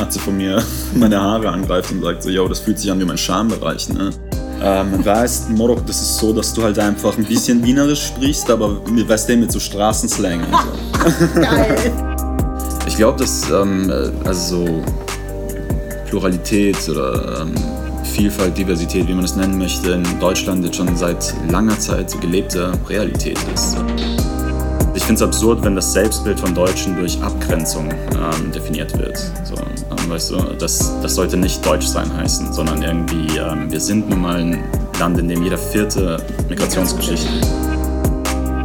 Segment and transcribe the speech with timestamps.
[0.00, 0.62] Arzt von mir
[0.94, 4.10] meine Haare angreift und sagt so, yo, das fühlt sich an wie mein Schambereich, ne?
[4.62, 8.08] Ähm, man weiß, in Marokko, das ist so, dass du halt einfach ein bisschen Wienerisch
[8.08, 11.40] sprichst, aber mit, weißt du, mit so Straßenslang und so.
[11.40, 11.92] Geil.
[12.86, 13.90] Ich glaube, dass ähm,
[14.24, 14.84] also so
[16.08, 17.54] Pluralität oder ähm,
[18.04, 22.18] Vielfalt, Diversität, wie man es nennen möchte, in Deutschland jetzt schon seit langer Zeit so
[22.18, 23.76] gelebte Realität ist.
[24.92, 29.16] Ich finde es absurd, wenn das Selbstbild von Deutschen durch Abgrenzung ähm, definiert wird.
[29.44, 33.80] So, ähm, weißt du, das, das sollte nicht Deutsch sein heißen, sondern irgendwie, ähm, wir
[33.80, 34.64] sind nun mal ein
[34.98, 37.28] Land, in dem jeder vierte Migrationsgeschichte.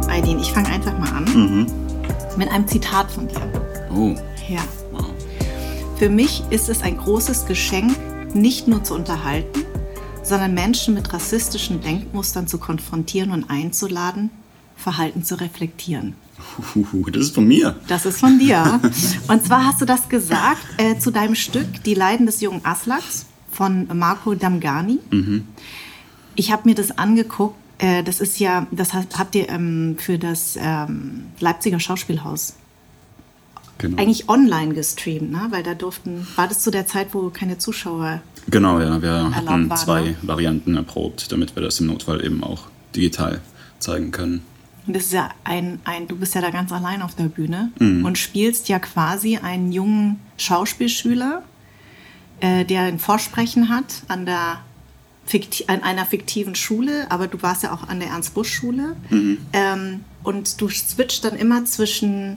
[0.08, 1.66] Aidin, ich fange einfach mal an mhm.
[2.36, 3.40] mit einem Zitat von dir.
[3.94, 4.14] Oh.
[4.48, 4.62] Ja.
[4.90, 5.06] Wow.
[5.96, 7.96] Für mich ist es ein großes Geschenk,
[8.34, 9.64] nicht nur zu unterhalten,
[10.24, 14.30] sondern Menschen mit rassistischen Denkmustern zu konfrontieren und einzuladen,
[14.86, 16.14] Verhalten zu reflektieren.
[17.10, 17.74] Das ist von mir.
[17.88, 18.80] Das ist von dir.
[19.28, 23.26] Und zwar hast du das gesagt äh, zu deinem Stück Die Leiden des jungen Aslaks
[23.50, 25.00] von Marco Damgani.
[25.10, 25.48] Mhm.
[26.36, 27.56] Ich habe mir das angeguckt.
[27.78, 32.54] Äh, das ist ja, das habt ihr ähm, für das ähm, Leipziger Schauspielhaus
[33.78, 34.00] genau.
[34.00, 35.48] eigentlich online gestreamt, ne?
[35.50, 39.68] weil da durften, war das zu der Zeit, wo keine Zuschauer Genau, ja, wir hatten
[39.74, 40.16] zwei ne?
[40.22, 43.40] Varianten erprobt, damit wir das im Notfall eben auch digital
[43.80, 44.42] zeigen können.
[44.86, 47.72] Und das ist ja ein, ein, du bist ja da ganz allein auf der Bühne
[47.78, 48.04] mhm.
[48.04, 51.42] und spielst ja quasi einen jungen Schauspielschüler,
[52.40, 54.60] äh, der ein Vorsprechen hat an der
[55.66, 58.94] an einer fiktiven Schule, aber du warst ja auch an der Ernst-Busch-Schule.
[59.10, 59.38] Mhm.
[59.52, 62.36] Ähm, und du switcht dann immer zwischen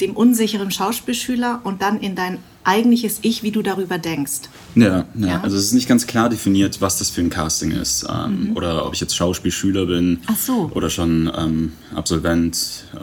[0.00, 4.48] dem unsicheren Schauspielschüler und dann in dein eigentliches Ich, wie du darüber denkst.
[4.74, 5.40] Ja, ja, ja.
[5.40, 8.06] also es ist nicht ganz klar definiert, was das für ein Casting ist.
[8.08, 8.56] Ähm, mhm.
[8.56, 10.70] Oder ob ich jetzt Schauspielschüler bin so.
[10.74, 12.84] oder schon ähm, Absolvent.
[12.94, 12.98] Äh,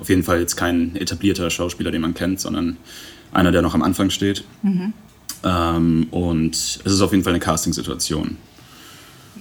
[0.00, 2.76] auf jeden Fall jetzt kein etablierter Schauspieler, den man kennt, sondern
[3.32, 4.44] einer, der noch am Anfang steht.
[4.62, 4.92] Mhm.
[5.44, 8.36] Ähm, und es ist auf jeden Fall eine Castingsituation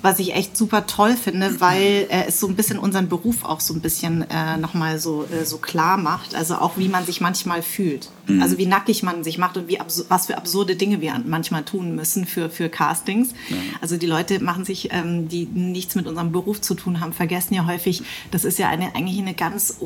[0.02, 3.60] was ich echt super toll finde, weil äh, es so ein bisschen unseren Beruf auch
[3.60, 6.36] so ein bisschen äh, nochmal so, äh, so klar macht.
[6.36, 8.10] Also auch wie man sich manchmal fühlt.
[8.28, 8.42] Mhm.
[8.42, 9.80] Also wie nackig man sich macht und wie
[10.10, 13.32] was für absurde Dinge wir manchmal tun müssen für, für Castings.
[13.50, 13.58] Ja.
[13.82, 17.54] Also die Leute machen sich, ähm, die nichts mit unserem Beruf zu tun haben, vergessen
[17.54, 19.80] ja häufig, das ist ja eine, eigentlich eine ganz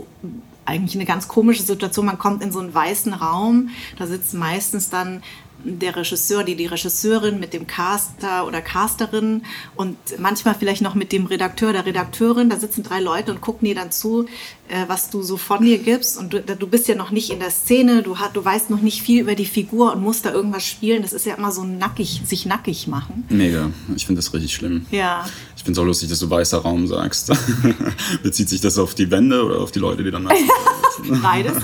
[0.66, 2.06] eigentlich eine ganz komische Situation.
[2.06, 5.24] Man kommt in so einen weißen Raum, da sitzen meistens dann
[5.64, 9.44] der Regisseur, die, die Regisseurin mit dem Caster oder Casterin
[9.76, 12.50] und manchmal vielleicht noch mit dem Redakteur, der Redakteurin.
[12.50, 14.26] Da sitzen drei Leute und gucken dir dann zu,
[14.68, 16.18] äh, was du so von dir gibst.
[16.18, 18.82] Und du, du bist ja noch nicht in der Szene, du, hast, du weißt noch
[18.82, 21.02] nicht viel über die Figur und musst da irgendwas spielen.
[21.02, 23.26] Das ist ja immer so nackig, sich nackig machen.
[23.30, 24.86] Mega, ich finde das richtig schlimm.
[24.92, 25.26] Ja.
[25.56, 27.32] Ich finde es auch lustig, dass du weißer Raum sagst.
[28.24, 30.30] Bezieht sich das auf die Wände oder auf die Leute, die dann
[31.22, 31.54] Beides.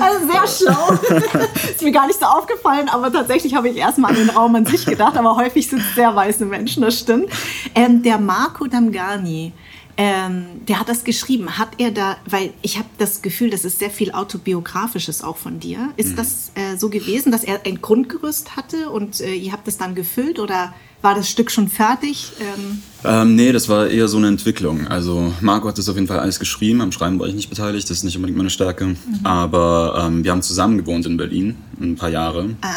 [0.00, 1.18] Also sehr schlau.
[1.70, 4.66] ist mir gar nicht so aufgefallen, aber tatsächlich habe ich erstmal an den Raum an
[4.66, 7.30] sich gedacht, aber häufig sind es sehr weiße Menschen, das stimmt.
[7.74, 9.52] Ähm, der Marco Damgani,
[9.96, 11.58] ähm, der hat das geschrieben.
[11.58, 15.60] Hat er da, weil ich habe das Gefühl, das ist sehr viel autobiografisches auch von
[15.60, 15.90] dir.
[15.96, 16.16] Ist mhm.
[16.16, 19.94] das äh, so gewesen, dass er ein Grundgerüst hatte und äh, ihr habt es dann
[19.94, 22.32] gefüllt oder war das Stück schon fertig?
[22.40, 24.88] Ähm ähm, nee, das war eher so eine Entwicklung.
[24.88, 26.80] Also Marco hat das auf jeden Fall alles geschrieben.
[26.80, 28.86] Am Schreiben war ich nicht beteiligt, das ist nicht unbedingt meine Stärke.
[28.86, 28.96] Mhm.
[29.22, 32.56] Aber ähm, wir haben zusammen gewohnt in Berlin ein paar Jahre.
[32.62, 32.70] Ah.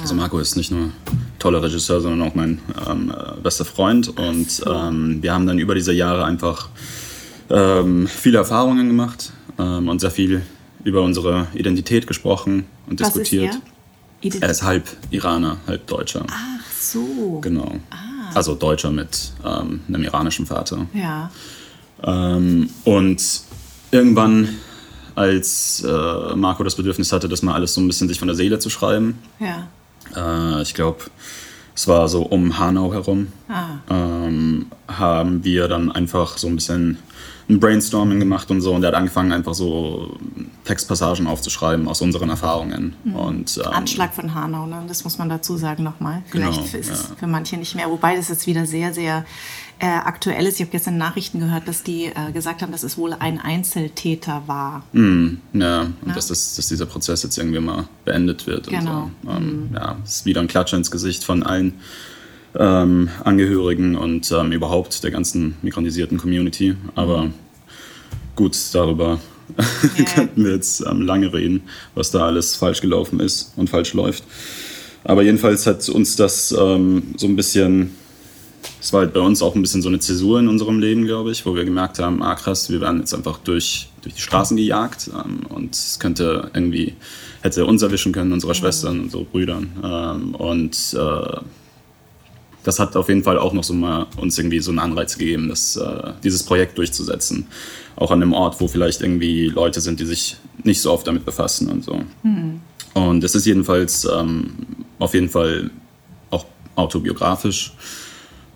[0.00, 0.90] Also Marco ist nicht nur
[1.40, 4.16] toller Regisseur, sondern auch mein ähm, äh, bester Freund.
[4.16, 4.72] Und so.
[4.72, 6.68] Ähm, wir haben dann über diese Jahre einfach
[7.50, 10.42] ähm, viele Erfahrungen gemacht ähm, und sehr viel
[10.84, 13.58] über unsere Identität gesprochen und Was diskutiert.
[14.22, 14.42] Ist er?
[14.42, 16.24] er ist halb Iraner, halb Deutscher.
[16.28, 17.40] Ah so.
[17.40, 17.76] Genau.
[17.90, 18.32] Ah.
[18.34, 20.86] Also Deutscher mit ähm, einem iranischen Vater.
[20.92, 21.30] Ja.
[22.02, 23.22] Ähm, und
[23.90, 24.48] irgendwann,
[25.14, 28.36] als äh, Marco das Bedürfnis hatte, das mal alles so ein bisschen sich von der
[28.36, 29.68] Seele zu schreiben, ja.
[30.14, 31.04] Äh, ich glaube,
[31.74, 33.78] es war so um Hanau herum, ah.
[33.90, 36.98] ähm, haben wir dann einfach so ein bisschen
[37.48, 38.74] ein Brainstorming gemacht und so.
[38.74, 40.16] Und der hat angefangen, einfach so
[40.64, 42.94] Textpassagen aufzuschreiben aus unseren Erfahrungen.
[43.04, 43.14] Mhm.
[43.14, 44.84] Und, ähm, Anschlag von Hanau, ne?
[44.86, 46.22] das muss man dazu sagen nochmal.
[46.26, 47.90] Vielleicht genau, ist es für manche nicht mehr.
[47.90, 49.24] Wobei das jetzt wieder sehr, sehr
[49.78, 50.56] äh, aktuell ist.
[50.56, 54.42] Ich habe gestern Nachrichten gehört, dass die äh, gesagt haben, dass es wohl ein Einzeltäter
[54.46, 54.82] war.
[54.92, 56.14] Mm, ja, und ja?
[56.14, 58.66] Dass, das, dass dieser Prozess jetzt irgendwie mal beendet wird.
[58.68, 59.10] Genau.
[59.24, 59.30] So.
[59.30, 59.74] Ähm, mm.
[59.74, 61.74] Ja, es ist wieder ein Klatscher ins Gesicht von allen
[62.56, 66.76] ähm, Angehörigen und ähm, überhaupt der ganzen migrantisierten Community.
[66.94, 67.34] Aber mhm.
[68.36, 69.20] gut, darüber
[69.98, 70.04] yeah.
[70.14, 71.62] könnten wir jetzt ähm, lange reden,
[71.94, 74.24] was da alles falsch gelaufen ist und falsch läuft.
[75.04, 77.94] Aber jedenfalls hat uns das ähm, so ein bisschen,
[78.80, 81.30] es war halt bei uns auch ein bisschen so eine Zäsur in unserem Leben, glaube
[81.30, 84.56] ich, wo wir gemerkt haben, ah krass, wir werden jetzt einfach durch, durch die Straßen
[84.56, 86.94] gejagt ähm, und es könnte irgendwie,
[87.42, 88.56] hätte uns erwischen können, unsere mhm.
[88.56, 89.70] Schwestern, unsere Brüdern.
[89.82, 91.40] Ähm, und äh,
[92.64, 95.48] das hat auf jeden Fall auch noch so mal uns irgendwie so einen Anreiz gegeben,
[95.48, 97.46] das, äh, dieses Projekt durchzusetzen.
[97.96, 101.24] Auch an einem Ort, wo vielleicht irgendwie Leute sind, die sich nicht so oft damit
[101.24, 102.00] befassen und so.
[102.22, 102.60] Mhm.
[102.94, 104.54] Und es ist jedenfalls ähm,
[104.98, 105.70] auf jeden Fall
[106.30, 107.72] auch autobiografisch.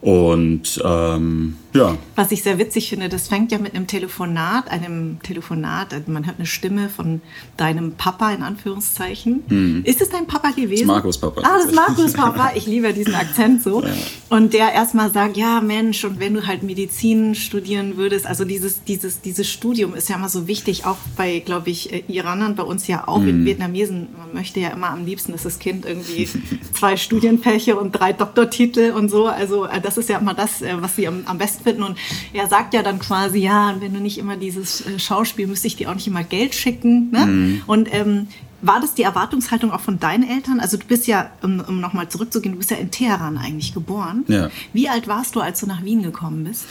[0.01, 1.97] Und ähm, ja.
[2.17, 6.27] Was ich sehr witzig finde, das fängt ja mit einem Telefonat, einem Telefonat, also man
[6.27, 7.21] hört eine Stimme von
[7.57, 9.43] deinem Papa in Anführungszeichen.
[9.49, 9.83] Mhm.
[9.85, 10.71] Ist es dein Papa gewesen?
[10.71, 11.41] Das ist Markus Papa.
[11.45, 12.53] Ah, das ist Markus Papa.
[12.55, 13.83] Ich liebe diesen Akzent so.
[13.93, 14.37] Ja.
[14.37, 18.85] Und der erstmal sagt, ja Mensch, und wenn du halt Medizin studieren würdest, also dieses,
[18.85, 22.63] dieses, dieses Studium ist ja immer so wichtig, auch bei, glaube ich, äh, Iranern, bei
[22.63, 23.45] uns ja auch, mhm.
[23.45, 26.29] Vietnamesen, man möchte ja immer am liebsten, dass das Kind irgendwie
[26.73, 30.75] zwei Studienfächer und drei Doktortitel und so, also äh, das ist ja immer das, äh,
[30.81, 31.83] was sie am, am besten finden.
[31.83, 31.99] Und
[32.33, 35.77] er sagt ja dann quasi, ja, wenn du nicht immer dieses äh, Schauspiel, müsste ich
[35.77, 37.11] dir auch nicht immer Geld schicken.
[37.11, 37.27] Ne?
[37.27, 37.63] Mhm.
[37.67, 38.29] Und ähm,
[38.63, 40.61] war das die Erwartungshaltung auch von deinen Eltern?
[40.61, 44.25] Also du bist ja, um, um nochmal zurückzugehen, du bist ja in Teheran eigentlich geboren.
[44.29, 44.51] Ja.
[44.73, 46.67] Wie alt warst du, als du nach Wien gekommen bist?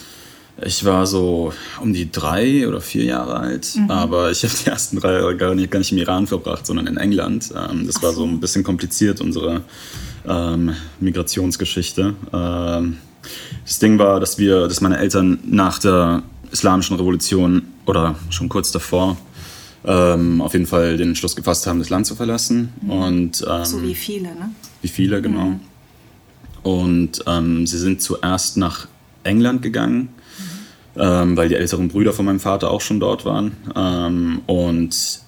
[0.64, 3.90] Ich war so um die drei oder vier Jahre alt, mhm.
[3.90, 6.88] aber ich habe die ersten drei Jahre gar nicht, gar nicht im Iran verbracht, sondern
[6.88, 7.52] in England.
[7.56, 9.62] Ähm, das Ach war so ein bisschen kompliziert, unsere
[10.28, 12.16] ähm, Migrationsgeschichte.
[12.32, 12.98] Ähm,
[13.66, 18.72] das Ding war, dass wir, dass meine Eltern nach der Islamischen Revolution oder schon kurz
[18.72, 19.18] davor
[19.86, 22.74] ähm, auf jeden Fall den Entschluss gefasst haben, das Land zu verlassen.
[22.82, 22.90] Mhm.
[22.90, 24.52] Und, ähm, so wie viele, ne?
[24.82, 25.46] Wie viele, genau.
[25.46, 25.60] Mhm.
[26.64, 28.88] Und ähm, sie sind zuerst nach
[29.24, 30.10] England gegangen,
[30.96, 31.02] mhm.
[31.02, 33.54] ähm, weil die älteren Brüder von meinem Vater auch schon dort waren.
[33.76, 35.22] Ähm, und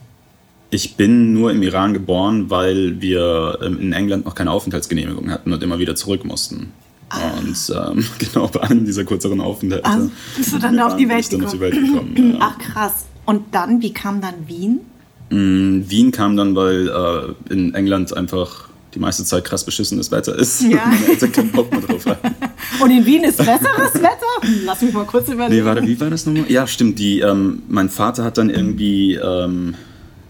[0.69, 5.51] ich bin nur im Iran geboren, weil wir ähm, in England noch keine Aufenthaltsgenehmigung hatten
[5.51, 6.71] und immer wieder zurück mussten.
[7.13, 9.85] Und ähm, genau bei einem dieser kürzeren Aufenthalte.
[9.85, 9.99] Ah,
[10.37, 11.45] bist du dann auf die Welt gekommen?
[11.45, 12.37] Auf die Welt gekommen.
[12.39, 13.05] Ach krass.
[13.25, 14.81] Und dann, wie kam dann Wien?
[15.29, 20.37] Mm, Wien kam dann, weil äh, in England einfach die meiste Zeit krass beschissenes Wetter
[20.37, 20.61] ist.
[20.61, 20.85] Ja.
[20.85, 22.05] Meine Eltern keinen Bock mehr drauf.
[22.79, 24.63] Und in Wien ist besseres Wetter?
[24.65, 25.61] Lass mich mal kurz überlegen.
[25.61, 26.49] Nee, warte, wie war das nochmal?
[26.49, 26.99] Ja, stimmt.
[26.99, 29.75] Die, ähm, mein Vater hat dann irgendwie, ähm,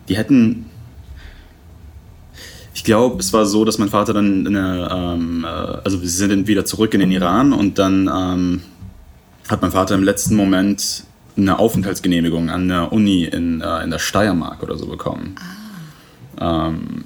[0.07, 0.65] die hätten
[2.83, 6.31] ich glaube, es war so, dass mein Vater dann, eine, ähm, äh, also wir sind
[6.31, 8.61] dann wieder zurück in den Iran und dann ähm,
[9.47, 11.05] hat mein Vater im letzten Moment
[11.37, 15.35] eine Aufenthaltsgenehmigung an der Uni in, äh, in der Steiermark oder so bekommen.
[16.35, 16.67] Ah.
[16.67, 17.05] Ähm,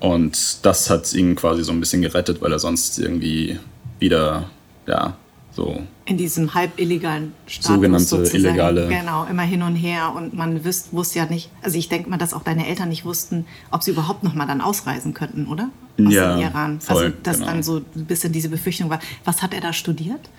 [0.00, 3.58] und das hat ihn quasi so ein bisschen gerettet, weil er sonst irgendwie
[3.98, 4.48] wieder,
[4.86, 5.14] ja,
[5.58, 5.82] so.
[6.04, 8.44] In diesem halb illegalen Status Sogenannte sozusagen.
[8.44, 8.88] illegale.
[8.88, 12.16] Genau, immer hin und her und man wüsste, wusste ja nicht, also ich denke mal,
[12.16, 15.70] dass auch deine Eltern nicht wussten, ob sie überhaupt noch mal dann ausreisen könnten, oder?
[16.02, 16.80] Aus ja, dem Iran.
[16.80, 17.50] Voll, also, dass genau.
[17.50, 19.00] dann so ein bisschen diese Befürchtung war.
[19.24, 20.30] Was hat er da studiert?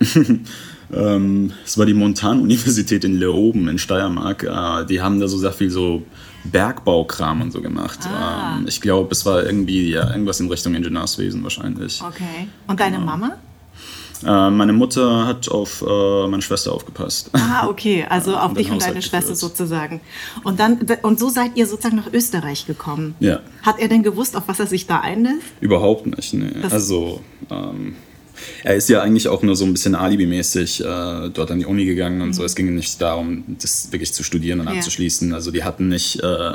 [0.92, 4.44] ähm, es war die Montanuniversität in Leoben in Steiermark.
[4.44, 6.04] Äh, die haben da so sehr viel so
[6.44, 7.98] Bergbaukram und so gemacht.
[8.04, 8.58] Ah.
[8.58, 12.00] Ähm, ich glaube, es war irgendwie ja, irgendwas in Richtung Ingenieurswesen wahrscheinlich.
[12.00, 12.46] Okay.
[12.68, 13.10] Und deine genau.
[13.10, 13.38] Mama?
[14.24, 17.30] Äh, meine Mutter hat auf äh, meine Schwester aufgepasst.
[17.32, 19.38] Ah, okay, also auf dich und deine Schwester geführt.
[19.38, 20.00] sozusagen.
[20.44, 23.14] Und dann und so seid ihr sozusagen nach Österreich gekommen.
[23.20, 23.40] Ja.
[23.62, 25.42] Hat er denn gewusst, auf was er sich da einlässt?
[25.60, 26.50] Überhaupt nicht, nee.
[26.62, 27.20] Das also
[27.50, 27.96] ähm,
[28.64, 30.84] er ist ja eigentlich auch nur so ein bisschen alibimäßig äh,
[31.30, 32.32] dort an die Uni gegangen und mhm.
[32.32, 32.44] so.
[32.44, 34.74] Es ging nicht darum, das wirklich zu studieren und ja.
[34.74, 35.32] abzuschließen.
[35.32, 36.52] Also die hatten nicht äh,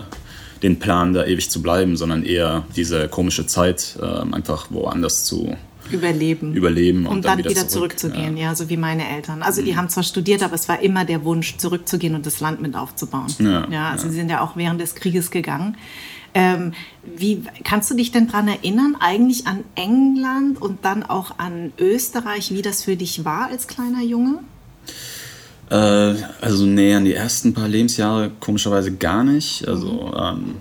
[0.61, 5.55] den Plan, da ewig zu bleiben, sondern eher diese komische Zeit äh, einfach woanders zu
[5.91, 6.53] überleben.
[6.53, 7.97] Überleben und um dann, dann, wieder, zurück.
[7.97, 8.49] zurückzugehen, ja.
[8.49, 8.55] ja.
[8.55, 9.43] so wie meine Eltern.
[9.43, 9.65] Also mhm.
[9.65, 12.75] die haben zwar studiert, aber es war immer der Wunsch, zurückzugehen und das Land mit
[12.75, 13.33] aufzubauen.
[13.39, 14.11] Ja, ja also ja.
[14.11, 15.77] sie sind ja auch während des Krieges gegangen.
[16.35, 16.73] Ähm,
[17.03, 22.51] wie kannst du dich denn daran erinnern, eigentlich an England und dann auch an Österreich,
[22.51, 24.39] wie das für dich war als kleiner Junge?
[25.69, 29.67] Äh, also nee, an die ersten paar Lebensjahre komischerweise gar nicht.
[29.67, 30.13] Also mhm.
[30.17, 30.55] ähm,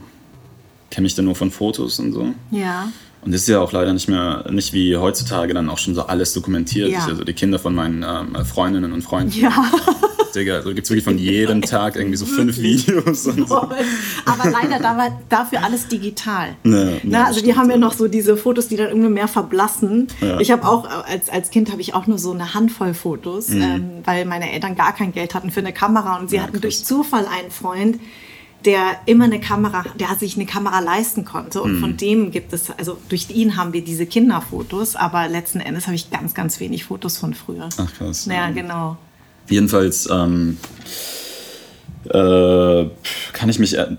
[0.91, 2.35] kenne mich da nur von Fotos und so.
[2.51, 2.89] Ja.
[3.25, 6.03] Und es ist ja auch leider nicht mehr, nicht wie heutzutage dann auch schon so
[6.07, 6.91] alles dokumentiert.
[6.91, 7.05] Ja.
[7.07, 9.39] Also die Kinder von meinen ähm, Freundinnen und Freunden.
[9.39, 9.53] Ja.
[10.35, 13.57] Digga, also gibt es wirklich von jedem Tag irgendwie so fünf Videos und so.
[13.59, 16.57] Aber leider da war dafür alles digital.
[16.65, 19.11] Ja, ja, Na, also das wir haben ja noch so diese Fotos, die dann irgendwie
[19.11, 20.09] mehr verblassen.
[20.23, 20.41] Ja.
[20.41, 23.63] Ich habe auch, als, als Kind habe ich auch nur so eine Handvoll Fotos, Mhm.
[23.63, 26.53] ähm, weil meine Eltern gar kein Geld hatten für eine Kamera und sie Ja, hatten
[26.53, 26.61] krass.
[26.63, 28.01] durch Zufall einen Freund,
[28.65, 31.81] der immer eine Kamera, der sich eine Kamera leisten konnte und Mhm.
[31.81, 35.95] von dem gibt es, also durch ihn haben wir diese Kinderfotos, aber letzten Endes habe
[35.97, 37.69] ich ganz, ganz wenig Fotos von früher.
[37.77, 38.27] Ach krass.
[38.27, 38.97] Ja, genau.
[39.49, 40.59] Jedenfalls ähm,
[42.05, 42.85] äh,
[43.33, 43.97] kann ich mich äh,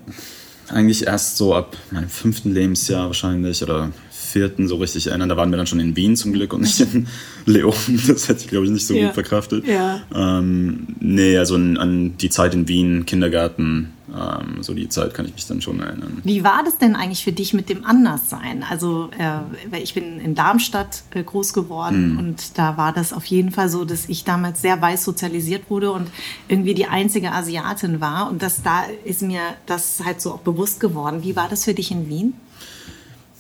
[0.70, 3.92] eigentlich erst so ab meinem fünften Lebensjahr wahrscheinlich oder
[4.34, 5.30] vierten so richtig erinnern.
[5.30, 7.08] Da waren wir dann schon in Wien zum Glück und nicht in
[7.46, 7.74] Leon.
[8.08, 9.06] Das hätte ich, glaube ich, nicht so Ja.
[9.06, 9.66] gut verkraftet.
[9.68, 10.02] Ja.
[10.14, 15.26] Ähm, nee, also an, an die Zeit in Wien, Kindergarten, ähm, so die Zeit kann
[15.26, 16.22] ich mich dann schon erinnern.
[16.24, 18.64] Wie war das denn eigentlich für dich mit dem Anderssein?
[18.70, 23.26] Also, äh, weil ich bin in Darmstadt äh, groß geworden und da war das auf
[23.26, 26.08] jeden Fall so, dass ich damals sehr weiß sozialisiert wurde und
[26.48, 28.30] irgendwie die einzige Asiatin war.
[28.30, 31.24] Und das, da ist mir das halt so auch bewusst geworden.
[31.24, 32.34] Wie war das für dich in Wien?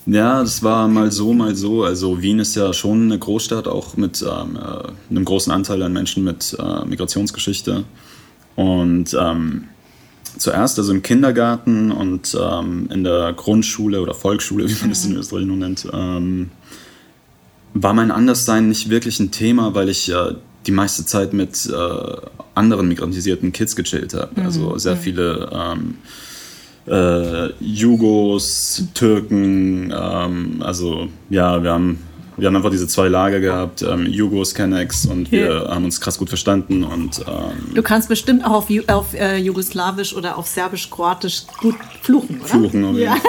[0.05, 1.83] Ja, das war mal so, mal so.
[1.83, 5.93] Also Wien ist ja schon eine Großstadt, auch mit ähm, äh, einem großen Anteil an
[5.93, 7.85] Menschen mit äh, Migrationsgeschichte.
[8.55, 9.65] Und ähm,
[10.37, 15.15] zuerst also im Kindergarten und ähm, in der Grundschule oder Volksschule, wie man das in
[15.15, 16.51] Österreich nun nennt, ähm,
[17.73, 20.35] war mein Anderssein nicht wirklich ein Thema, weil ich äh,
[20.67, 22.15] die meiste Zeit mit äh,
[22.55, 24.41] anderen migrantisierten Kids gechillt habe.
[24.41, 25.95] Also sehr viele ähm,
[26.87, 31.99] äh, Jugos, Türken, ähm, also ja, wir haben,
[32.37, 36.17] wir haben einfach diese zwei Lager gehabt, ähm, Jugos, Kennex und wir haben uns krass
[36.17, 40.47] gut verstanden und ähm, Du kannst bestimmt auch auf, Ju auf äh, Jugoslawisch oder auf
[40.47, 42.47] Serbisch-Kroatisch gut fluchen, oder?
[42.47, 43.15] fluchen auf Ja.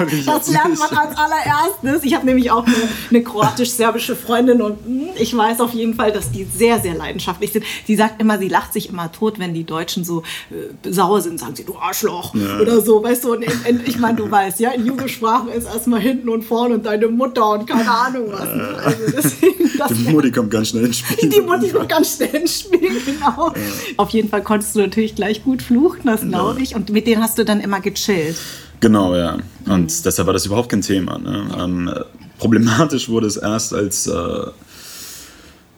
[0.00, 2.04] Das Das lernt man als allererstes.
[2.04, 2.76] Ich habe nämlich auch eine,
[3.10, 7.52] eine kroatisch-serbische Freundin und hm, ich weiß auf jeden Fall, dass die sehr, sehr leidenschaftlich
[7.52, 7.64] sind.
[7.86, 11.38] Sie sagt immer, sie lacht sich immer tot, wenn die Deutschen so äh, sauer sind,
[11.40, 13.32] sagen sie, du Arschloch oder so, weißt du.
[13.32, 16.74] Und in, in, ich meine, du weißt, ja, in Jugendsprache ist erstmal hinten und vorne
[16.74, 18.44] und deine Mutter und keine Ahnung was.
[18.54, 18.68] ne?
[18.84, 19.70] Also deswegen,
[20.06, 21.28] Die Mutti kommt ganz schnell ins Spiel.
[21.28, 23.52] die Mutti noch ganz schnell ins Spiel, genau.
[23.96, 26.74] Auf jeden Fall konntest du natürlich gleich gut fluchen, das glaube ich.
[26.74, 28.36] Und mit denen hast du dann immer gechillt.
[28.80, 29.38] Genau, ja.
[29.66, 31.18] Und deshalb war das überhaupt kein Thema.
[31.18, 31.48] Ne?
[31.58, 32.00] Ähm, äh,
[32.38, 34.46] problematisch wurde es erst, als äh,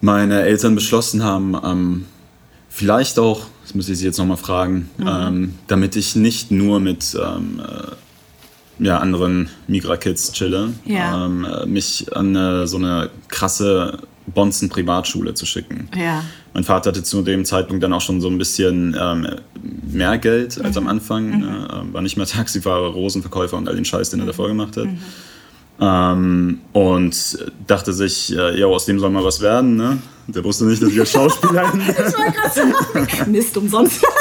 [0.01, 2.07] meine Eltern beschlossen haben, ähm,
[2.69, 7.17] vielleicht auch, das müsste ich Sie jetzt nochmal fragen, ähm, damit ich nicht nur mit
[7.21, 7.93] ähm, äh,
[8.83, 11.27] ja, anderen Migra-Kids chille, Ja.
[11.27, 15.89] ähm, äh, mich an eine, so eine krasse Bonzen-Privatschule zu schicken.
[15.97, 16.23] Ja.
[16.55, 19.27] Mein Vater hatte zu dem Zeitpunkt dann auch schon so ein bisschen ähm,
[19.91, 21.41] mehr Geld als am Anfang.
[21.41, 21.69] Ne?
[21.73, 24.87] Ähm, war nicht mehr Taxifahrer, Rosenverkäufer und all den Scheiß, den er davor gemacht hat.
[25.81, 29.77] Ähm, und dachte sich, äh, ja, aus dem soll mal was werden.
[29.77, 29.99] Ne?
[30.29, 31.73] Der wusste nicht, dass ich als Schauspieler
[33.27, 34.05] Mist umsonst.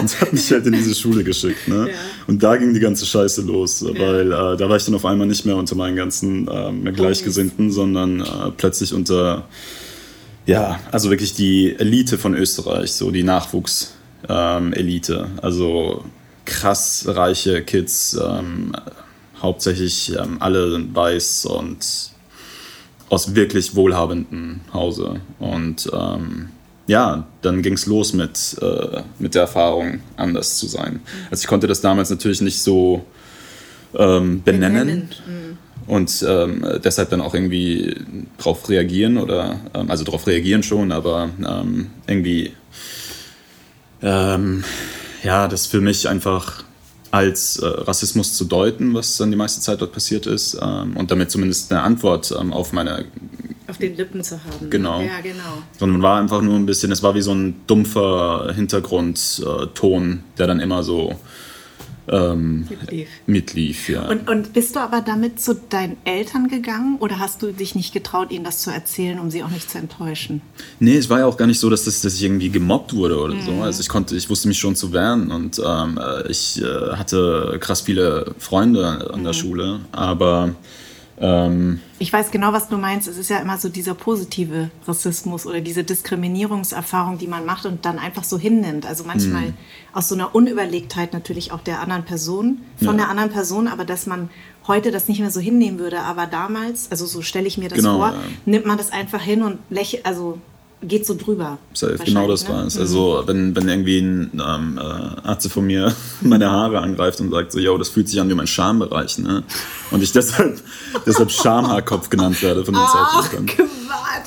[0.00, 1.68] und hat mich halt in diese Schule geschickt.
[1.68, 1.88] Ne?
[1.88, 1.94] Ja.
[2.26, 5.26] Und da ging die ganze Scheiße los, weil äh, da war ich dann auf einmal
[5.26, 9.48] nicht mehr unter meinen ganzen ähm, Gleichgesinnten, sondern äh, plötzlich unter,
[10.46, 15.28] ja, also wirklich die Elite von Österreich, so die Nachwuchs-Elite.
[15.42, 16.04] also
[16.44, 18.72] krass reiche Kids, ähm,
[19.40, 22.10] hauptsächlich ähm, alle weiß und
[23.08, 25.20] aus wirklich wohlhabendem Hause.
[25.38, 26.50] Und ähm,
[26.90, 31.00] ja, dann ging es los mit, äh, mit der Erfahrung, anders zu sein.
[31.30, 33.04] Also ich konnte das damals natürlich nicht so
[33.94, 35.08] ähm, benennen,
[35.86, 37.96] und ähm, deshalb dann auch irgendwie
[38.38, 42.52] drauf reagieren oder, ähm, also darauf reagieren schon, aber ähm, irgendwie,
[44.00, 44.62] ähm,
[45.24, 46.62] ja, das für mich einfach
[47.10, 51.10] als äh, Rassismus zu deuten, was dann die meiste Zeit dort passiert ist ähm, und
[51.10, 53.06] damit zumindest eine Antwort auf meine
[53.70, 54.70] Auf den Lippen zu haben.
[54.70, 55.00] Genau.
[55.00, 55.62] Ja, genau.
[55.78, 60.60] sondern war einfach nur ein bisschen, es war wie so ein dumpfer Hintergrundton, der dann
[60.60, 61.16] immer so
[62.10, 63.08] ähm, Mitlief.
[63.26, 63.88] mitlief.
[63.88, 64.08] Ja.
[64.08, 67.92] Und, und bist du aber damit zu deinen Eltern gegangen oder hast du dich nicht
[67.92, 70.42] getraut, ihnen das zu erzählen, um sie auch nicht zu enttäuschen?
[70.78, 73.18] nee, es war ja auch gar nicht so, dass, das, dass ich irgendwie gemobbt wurde
[73.20, 73.62] oder so.
[73.62, 77.58] Also ich konnte, ich wusste mich schon zu wehren und ähm, äh, ich äh, hatte
[77.60, 80.54] krass viele Freunde an der Schule, aber
[81.20, 83.06] ähm, Ich weiß genau, was du meinst.
[83.08, 87.84] Es ist ja immer so dieser positive Rassismus oder diese Diskriminierungserfahrung, die man macht und
[87.84, 88.86] dann einfach so hinnimmt.
[88.86, 89.54] Also manchmal Mhm.
[89.92, 93.04] aus so einer Unüberlegtheit natürlich auch der anderen Person, von Ja.
[93.04, 94.30] der anderen Person, aber dass man
[94.66, 96.00] heute das nicht mehr so hinnehmen würde.
[96.00, 98.20] Aber damals, also so stelle ich mir das Genau, vor, ja.
[98.46, 100.38] nimmt man das einfach hin und lächelt, also
[100.82, 101.58] geht so drüber.
[102.04, 102.54] Genau das ne?
[102.54, 102.78] war es.
[102.78, 107.52] Also wenn, wenn irgendwie ein ähm, äh, Arzt von mir meine Haare angreift und sagt
[107.52, 109.42] so, yo, das fühlt sich an wie mein Schambereich, ne?
[109.90, 110.60] Und ich deshalb,
[111.06, 113.66] deshalb Schamhaarkopf genannt werde von dem Zeitpunkt an.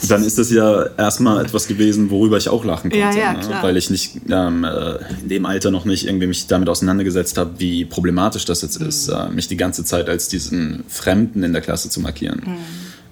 [0.09, 2.97] Dann ist das ja erstmal etwas gewesen, worüber ich auch lachen konnte.
[2.97, 3.59] Ja, ja, ne?
[3.61, 7.51] Weil ich nicht ähm, äh, in dem Alter noch nicht irgendwie mich damit auseinandergesetzt habe,
[7.57, 8.87] wie problematisch das jetzt mhm.
[8.87, 12.41] ist, äh, mich die ganze Zeit als diesen Fremden in der Klasse zu markieren.
[12.45, 12.57] Mhm.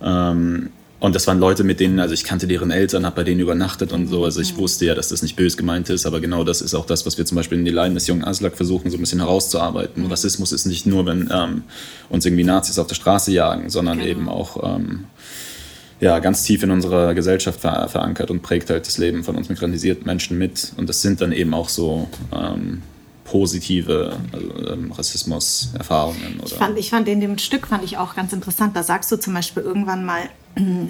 [0.04, 0.70] Ähm,
[1.02, 3.92] und das waren Leute, mit denen, also ich kannte deren Eltern, habe bei denen übernachtet
[3.92, 4.24] und so.
[4.24, 6.86] Also ich wusste ja, dass das nicht böse gemeint ist, aber genau das ist auch
[6.86, 9.20] das, was wir zum Beispiel in die Leiden des jungen Aslak versuchen, so ein bisschen
[9.20, 10.04] herauszuarbeiten.
[10.04, 10.12] Mhm.
[10.12, 11.64] Rassismus ist nicht nur, wenn ähm,
[12.10, 14.10] uns irgendwie Nazis auf der Straße jagen, sondern genau.
[14.12, 15.06] eben auch ähm,
[16.02, 19.50] ja, ganz tief in unserer Gesellschaft ver verankert und prägt halt das Leben von uns
[19.50, 20.72] migrantisierten Menschen mit.
[20.78, 22.84] Und das sind dann eben auch so ähm,
[23.24, 26.42] positive also, ähm, Rassismus-Erfahrungen.
[26.46, 28.76] Ich fand, ich fand in dem Stück fand ich auch ganz interessant.
[28.76, 30.30] Da sagst du zum Beispiel irgendwann mal,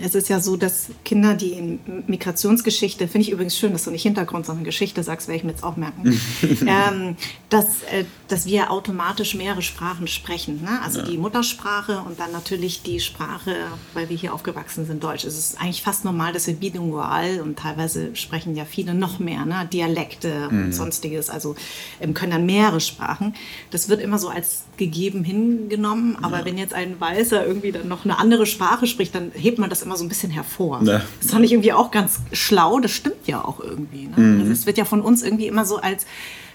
[0.04, 3.92] es ist ja so, dass Kinder, die in Migrationsgeschichte, finde ich übrigens schön, dass du
[3.92, 7.16] nicht Hintergrund, sondern Geschichte sagst, werde ich mir jetzt auch merken, ähm,
[7.50, 10.64] dass, äh, dass wir automatisch mehrere Sprachen sprechen.
[10.64, 10.80] Ne?
[10.84, 11.06] Also ja.
[11.06, 13.56] die Muttersprache und dann natürlich die Sprache,
[13.94, 15.26] weil wir hier aufgewachsen sind, Deutsch.
[15.26, 19.46] Es ist eigentlich fast normal, dass wir bilingual und teilweise sprechen ja viele noch mehr,
[19.46, 19.68] ne?
[19.72, 20.66] Dialekte mhm.
[20.66, 21.56] und sonstiges, also
[22.00, 23.36] ähm, können dann mehrere Sprachen.
[23.70, 26.46] Das wird immer so als gegeben hingenommen, aber ja.
[26.46, 29.70] wenn jetzt ein Weißer irgendwie dann noch eine andere Sprache spricht, dann hebt hebt man
[29.70, 30.82] das immer so ein bisschen hervor.
[30.84, 31.02] Ja.
[31.22, 32.80] Das fand ich irgendwie auch ganz schlau.
[32.80, 34.08] Das stimmt ja auch irgendwie.
[34.08, 34.18] Ne?
[34.18, 34.40] Mhm.
[34.42, 36.06] Also es wird ja von uns irgendwie immer so als,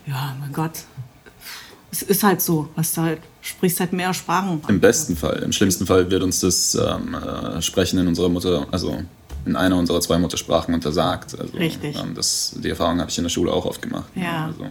[0.06, 0.72] ja, mein Gott,
[1.90, 4.60] es ist halt so, was du halt sprichst halt mehr Sprachen.
[4.68, 5.42] Im besten Fall.
[5.42, 8.98] Im schlimmsten Fall wird uns das ähm, äh, Sprechen in unserer Mutter, also
[9.44, 11.38] in einer unserer zwei Muttersprachen untersagt.
[11.38, 11.96] Also, Richtig.
[11.96, 14.08] Ähm, das, die Erfahrung habe ich in der Schule auch oft gemacht.
[14.14, 14.46] Ja.
[14.46, 14.66] Also,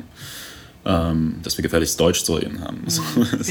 [0.86, 2.84] ähm, dass wir gefährliches Deutsch zu reden haben.
[2.88, 3.02] So.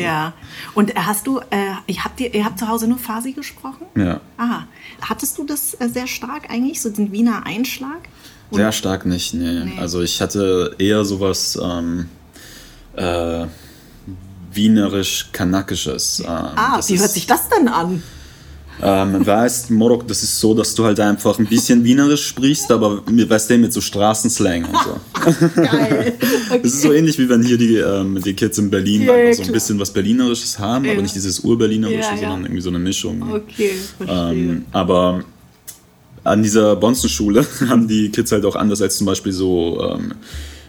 [0.00, 0.34] Ja.
[0.74, 3.86] Und hast du, äh, habt ihr, ihr habt zu Hause nur Farsi gesprochen?
[3.96, 4.20] Ja.
[4.36, 4.66] Aha.
[5.00, 8.08] Hattest du das äh, sehr stark eigentlich, so den Wiener Einschlag?
[8.50, 8.64] Oder?
[8.64, 9.64] Sehr stark nicht, nee.
[9.64, 9.78] nee.
[9.78, 12.08] Also ich hatte eher sowas ähm,
[12.96, 13.46] äh,
[14.52, 16.20] wienerisch-kanakisches.
[16.20, 18.02] Ähm, ah, wie hört sich das denn an?
[18.86, 23.02] Ähm, weißt, Morok, das ist so, dass du halt einfach ein bisschen Wienerisch sprichst, aber
[23.06, 25.56] weißt du, mit so Straßenslang und so.
[25.62, 26.12] Geil.
[26.18, 26.58] Okay.
[26.62, 29.42] Das ist so ähnlich wie wenn hier die, ähm, die Kids in Berlin ja, einfach
[29.42, 30.92] so ein bisschen was Berlinerisches haben, ja.
[30.92, 33.22] aber nicht dieses Urberlinerische, ja, sondern irgendwie so eine Mischung.
[33.22, 34.32] Okay, verstehe.
[34.32, 35.24] Ähm, aber
[36.22, 40.12] an dieser Bonzenschule haben die Kids halt auch anders als zum Beispiel so ähm,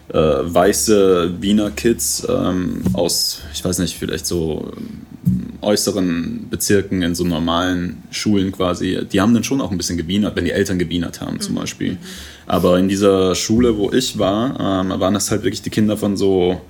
[0.09, 4.71] äh, weiße Wiener Kids ähm, aus, ich weiß nicht, vielleicht so
[5.61, 10.35] äußeren Bezirken, in so normalen Schulen quasi, die haben dann schon auch ein bisschen gewienert,
[10.35, 11.59] wenn die Eltern gewienert haben zum mhm.
[11.59, 11.97] Beispiel.
[12.47, 16.15] Aber in dieser Schule, wo ich war, ähm, waren das halt wirklich die Kinder von
[16.15, 16.61] so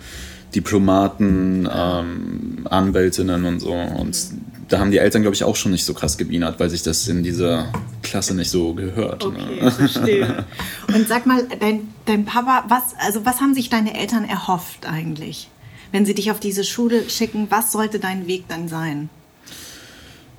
[0.56, 3.74] Diplomaten, ähm, Anwältinnen und so.
[3.74, 4.42] Und mhm.
[4.70, 7.08] da haben die Eltern, glaube ich, auch schon nicht so krass gewienert, weil sich das
[7.10, 9.24] in dieser Klasse nicht so gehört.
[9.24, 9.38] Ne?
[9.38, 9.72] Okay, ne?
[9.72, 10.46] verstehe.
[10.88, 15.50] Und sag mal, dein, dein Papa, was, also was haben sich deine Eltern erhofft eigentlich?
[15.96, 19.08] Wenn sie dich auf diese Schule schicken, was sollte dein Weg dann sein?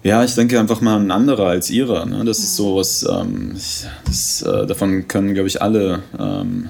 [0.02, 2.04] Ja, ich denke einfach mal ein anderer als ihrer.
[2.04, 2.26] Ne?
[2.26, 2.44] Das mhm.
[2.44, 3.56] ist so was, ähm,
[4.04, 6.68] das, äh, davon können, glaube ich, alle ähm,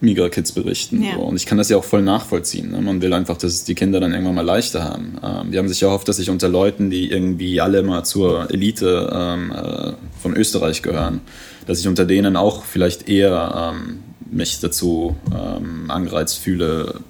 [0.00, 1.02] Migra-Kids berichten.
[1.02, 1.14] Ja.
[1.16, 1.22] So.
[1.22, 2.70] Und ich kann das ja auch voll nachvollziehen.
[2.70, 2.80] Ne?
[2.80, 5.18] Man will einfach, dass die Kinder dann irgendwann mal leichter haben.
[5.20, 8.48] Ähm, die haben sich ja erhofft, dass ich unter Leuten, die irgendwie alle mal zur
[8.52, 11.22] Elite ähm, äh, von Österreich gehören,
[11.66, 13.98] dass ich unter denen auch vielleicht eher ähm,
[14.30, 17.00] mich dazu ähm, angereizt fühle,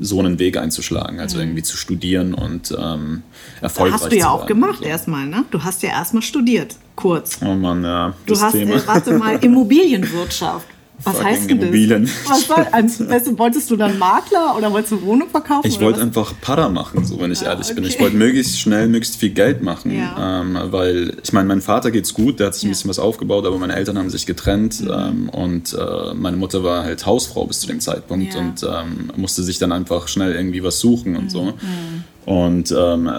[0.00, 1.42] so einen Weg einzuschlagen, also mhm.
[1.42, 3.22] irgendwie zu studieren und ähm,
[3.60, 4.10] erfolgreich zu sein.
[4.10, 4.84] Hast du ja auch gemacht so.
[4.84, 5.44] erstmal, ne?
[5.50, 7.38] Du hast ja erstmal studiert, kurz.
[7.42, 8.14] Oh Mann, ja.
[8.26, 8.76] Du hast, Thema.
[8.76, 10.66] Äh, warte mal, Immobilienwirtschaft.
[11.04, 12.04] Was heißt denn Immobilien.
[12.04, 12.30] das?
[12.30, 12.66] Was soll,
[13.10, 15.66] also, wolltest du dann Makler oder wolltest du Wohnung verkaufen?
[15.66, 17.74] Ich wollte einfach Para machen, so wenn ich ja, ehrlich okay.
[17.74, 17.84] bin.
[17.84, 20.40] Ich wollte möglichst schnell, möglichst viel Geld machen, ja.
[20.40, 22.68] ähm, weil ich meine, meinem Vater geht's gut, der hat sich ja.
[22.68, 24.90] ein bisschen was aufgebaut, aber meine Eltern haben sich getrennt mhm.
[24.90, 29.42] ähm, und äh, meine Mutter war halt Hausfrau bis zu dem Zeitpunkt und ähm, musste
[29.42, 31.30] sich dann einfach schnell irgendwie was suchen und mhm.
[31.30, 31.44] so.
[31.44, 32.04] Mhm.
[32.24, 33.10] Und ähm,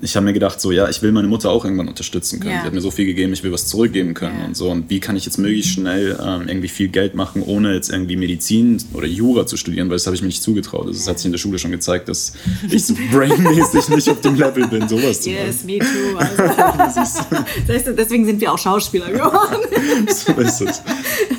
[0.00, 2.54] ich habe mir gedacht, so, ja, ich will meine Mutter auch irgendwann unterstützen können.
[2.54, 2.60] Ja.
[2.60, 4.46] Die hat mir so viel gegeben, ich will was zurückgeben können ja.
[4.46, 4.70] und so.
[4.70, 8.16] Und wie kann ich jetzt möglichst schnell ähm, irgendwie viel Geld machen, ohne jetzt irgendwie
[8.16, 10.88] Medizin oder Jura zu studieren, weil das habe ich mir nicht zugetraut.
[10.88, 11.10] Das ja.
[11.10, 12.32] hat sich in der Schule schon gezeigt, dass
[12.70, 15.46] ich so brainmäßig nicht auf dem Level bin, sowas zu machen.
[15.46, 16.16] Yes, me too.
[16.16, 17.22] Also.
[17.96, 19.56] Deswegen sind wir auch Schauspieler geworden.
[20.08, 20.82] so ist es.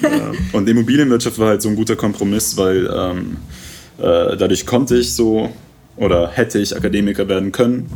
[0.01, 0.31] Ja.
[0.53, 3.37] Und Immobilienwirtschaft war halt so ein guter Kompromiss, weil ähm,
[3.97, 5.51] äh, dadurch konnte ich so
[5.99, 7.77] oder hätte ich Akademiker werden können.
[7.77, 7.89] Mhm.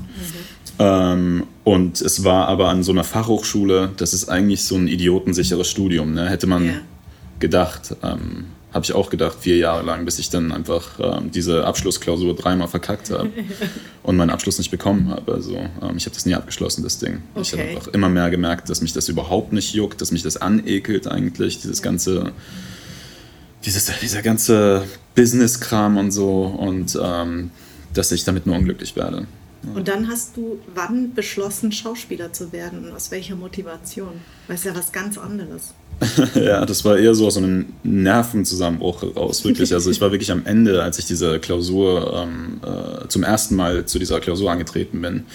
[0.79, 5.69] Ähm, und es war aber an so einer Fachhochschule, das ist eigentlich so ein idiotensicheres
[5.69, 6.29] Studium, ne?
[6.29, 6.81] hätte man yeah.
[7.39, 7.95] gedacht.
[8.03, 12.35] Ähm, habe ich auch gedacht, vier Jahre lang, bis ich dann einfach ähm, diese Abschlussklausur
[12.35, 13.29] dreimal verkackt habe
[14.03, 15.31] und meinen Abschluss nicht bekommen habe.
[15.31, 17.21] Also ähm, ich habe das nie abgeschlossen, das Ding.
[17.35, 17.41] Okay.
[17.41, 20.37] Ich habe einfach immer mehr gemerkt, dass mich das überhaupt nicht juckt, dass mich das
[20.37, 22.31] anekelt eigentlich, dieses ganze,
[23.63, 27.51] dieses, dieser ganze Business-Kram und so und ähm,
[27.93, 29.27] dass ich damit nur unglücklich werde.
[29.73, 34.21] Und dann hast du wann beschlossen, Schauspieler zu werden und aus welcher Motivation?
[34.47, 35.73] Weil es ja was ganz anderes.
[36.36, 39.73] ja, das war eher so aus einem Nervenzusammenbruch raus, wirklich.
[39.73, 43.86] Also ich war wirklich am Ende, als ich diese Klausur ähm, äh, zum ersten Mal
[43.86, 45.25] zu dieser Klausur angetreten bin.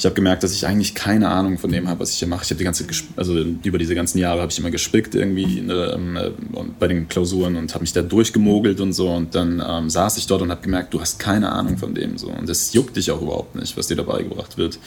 [0.00, 2.42] Ich habe gemerkt, dass ich eigentlich keine Ahnung von dem habe, was ich hier mache.
[2.42, 2.86] Ich habe die ganze,
[3.16, 7.56] also über diese ganzen Jahre habe ich immer gespickt irgendwie ne, äh, bei den Klausuren
[7.56, 9.10] und habe mich da durchgemogelt und so.
[9.10, 12.16] Und dann ähm, saß ich dort und habe gemerkt, du hast keine Ahnung von dem
[12.16, 12.28] so.
[12.28, 14.78] Und das juckt dich auch überhaupt nicht, was dir dabei gebracht wird.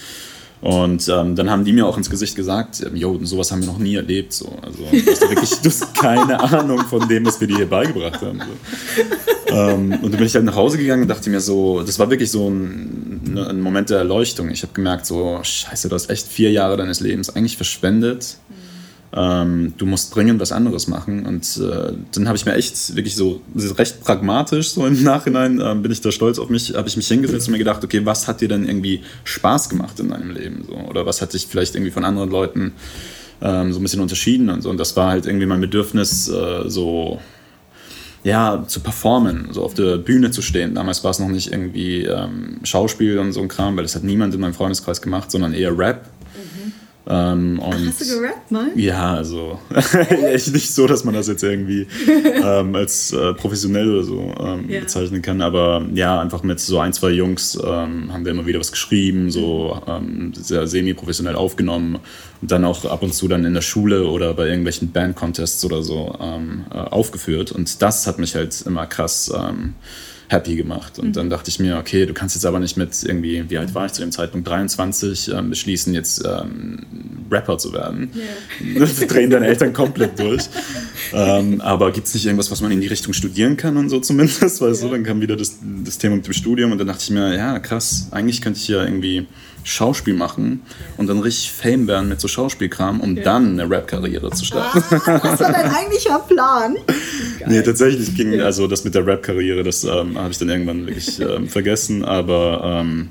[0.63, 3.67] Und ähm, dann haben die mir auch ins Gesicht gesagt, ähm, jo, sowas haben wir
[3.67, 4.31] noch nie erlebt.
[4.31, 4.49] So.
[4.61, 8.21] Also du hast wirklich du hast keine Ahnung von dem, was wir dir hier beigebracht
[8.21, 8.39] haben.
[8.39, 9.53] So.
[9.53, 12.09] ähm, und dann bin ich halt nach Hause gegangen und dachte mir so, das war
[12.09, 14.49] wirklich so ein, ne, ein Moment der Erleuchtung.
[14.49, 18.37] Ich habe gemerkt, so, scheiße, du hast echt vier Jahre deines Lebens eigentlich verschwendet.
[18.49, 18.63] Mhm
[19.15, 21.25] ähm, du musst dringend was anderes machen.
[21.25, 25.75] Und äh, dann habe ich mir echt wirklich so recht pragmatisch, so im Nachhinein äh,
[25.75, 28.27] bin ich da stolz auf mich, habe ich mich hingesetzt und mir gedacht, okay, was
[28.27, 30.65] hat dir denn irgendwie Spaß gemacht in deinem Leben?
[30.67, 30.75] So?
[30.89, 32.73] Oder was hat dich vielleicht irgendwie von anderen Leuten
[33.41, 34.69] ähm, so ein bisschen unterschieden und so.
[34.69, 37.19] Und das war halt irgendwie mein Bedürfnis, äh, so
[38.23, 40.75] ja, zu performen, so auf der Bühne zu stehen.
[40.75, 44.03] Damals war es noch nicht irgendwie ähm, Schauspiel und so ein Kram, weil das hat
[44.03, 46.09] niemand in meinem Freundeskreis gemacht, sondern eher Rap.
[47.05, 48.67] Ähm, Ach, hast du gerappt mal?
[48.75, 49.59] Ja, also
[50.09, 51.85] echt nicht so, dass man das jetzt irgendwie
[52.43, 54.79] ähm, als äh, professionell oder so ähm, ja.
[54.79, 58.59] bezeichnen kann, aber ja, einfach mit so ein, zwei Jungs ähm, haben wir immer wieder
[58.59, 61.99] was geschrieben, so ähm, sehr semi-professionell aufgenommen
[62.41, 65.83] und dann auch ab und zu dann in der Schule oder bei irgendwelchen Band-Contests oder
[65.83, 69.29] so ähm, äh, aufgeführt und das hat mich halt immer krass
[70.33, 70.99] happy gemacht.
[70.99, 71.13] Und mhm.
[71.13, 73.85] dann dachte ich mir, okay, du kannst jetzt aber nicht mit irgendwie, wie alt war
[73.85, 76.79] ich zu dem Zeitpunkt, 23, ähm, beschließen, jetzt ähm,
[77.31, 78.11] Rapper zu werden.
[78.15, 78.79] Yeah.
[78.79, 80.43] Das drehen deine Eltern komplett durch.
[81.13, 83.99] ähm, aber gibt es nicht irgendwas, was man in die Richtung studieren kann und so
[83.99, 84.41] zumindest?
[84.41, 84.89] Weißt yeah.
[84.89, 87.35] du, dann kam wieder das, das Thema mit dem Studium und dann dachte ich mir,
[87.35, 89.27] ja, krass, eigentlich könnte ich ja irgendwie
[89.63, 90.61] Schauspiel machen
[90.97, 93.23] und dann richtig Fame werden mit so Schauspielkram, um ja.
[93.23, 94.83] dann eine Rap-Karriere zu starten.
[95.05, 96.75] Ah, das war dein eigentlicher Plan.
[96.75, 96.95] Geil.
[97.47, 101.19] Nee, tatsächlich ging, also das mit der Rap-Karriere, das ähm, habe ich dann irgendwann wirklich
[101.19, 103.09] ähm, vergessen, aber ähm,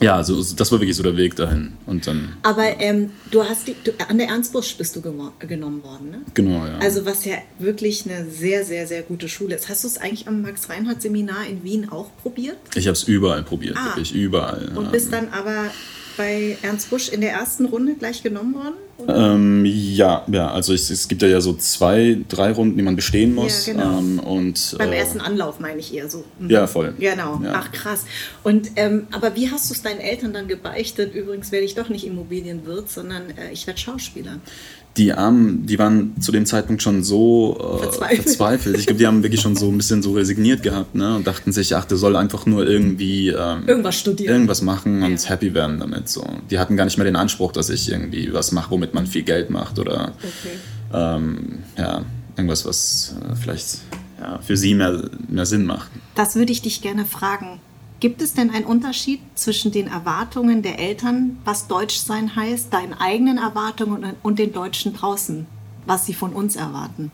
[0.00, 1.72] ja, also das war wirklich so der Weg dahin.
[1.86, 5.82] Und dann, Aber ähm, du hast die, du, an der Ernst Busch bist du genommen
[5.82, 6.20] worden, ne?
[6.34, 6.78] Genau, ja.
[6.78, 9.68] Also was ja wirklich eine sehr, sehr, sehr gute Schule ist.
[9.68, 12.58] Hast du es eigentlich am Max-Reinhardt-Seminar in Wien auch probiert?
[12.74, 13.86] Ich habe es überall probiert, ah.
[13.86, 14.72] wirklich überall.
[14.74, 15.70] Und bist dann aber
[16.16, 18.74] bei Ernst Busch in der ersten Runde gleich genommen worden?
[19.08, 23.34] Ähm, ja, ja, also es, es, gibt ja so zwei, drei Runden, die man bestehen
[23.34, 23.66] muss.
[23.66, 23.98] Ja, genau.
[23.98, 26.24] Ähm, und, Beim äh, ersten Anlauf meine ich eher so.
[26.38, 26.50] Mhm.
[26.50, 26.94] Ja, voll.
[26.98, 27.40] Genau.
[27.42, 27.54] Ja.
[27.54, 28.04] Ach krass.
[28.44, 31.14] Und ähm, aber wie hast du es deinen Eltern dann gebeichtet?
[31.14, 34.38] Übrigens werde ich doch nicht Immobilienwirt, sondern äh, ich werde Schauspieler
[34.96, 38.22] die Armen, die waren zu dem Zeitpunkt schon so äh, verzweifelt.
[38.22, 38.78] verzweifelt.
[38.78, 41.16] Ich glaube, die haben wirklich schon so ein bisschen so resigniert gehabt ne?
[41.16, 45.22] und dachten sich, ach, der soll einfach nur irgendwie ähm, irgendwas studieren, irgendwas machen und
[45.22, 45.30] ja.
[45.30, 46.08] happy werden damit.
[46.08, 46.24] So.
[46.50, 49.22] Die hatten gar nicht mehr den Anspruch, dass ich irgendwie was mache, womit man viel
[49.22, 50.58] Geld macht oder okay.
[50.92, 52.04] ähm, ja,
[52.36, 53.78] irgendwas, was äh, vielleicht
[54.20, 55.90] ja, für sie mehr, mehr Sinn macht.
[56.14, 57.60] Das würde ich dich gerne fragen.
[58.04, 62.92] Gibt es denn einen Unterschied zwischen den Erwartungen der Eltern, was Deutsch sein heißt, deinen
[62.92, 65.46] eigenen Erwartungen und den Deutschen draußen,
[65.86, 67.10] was sie von uns erwarten?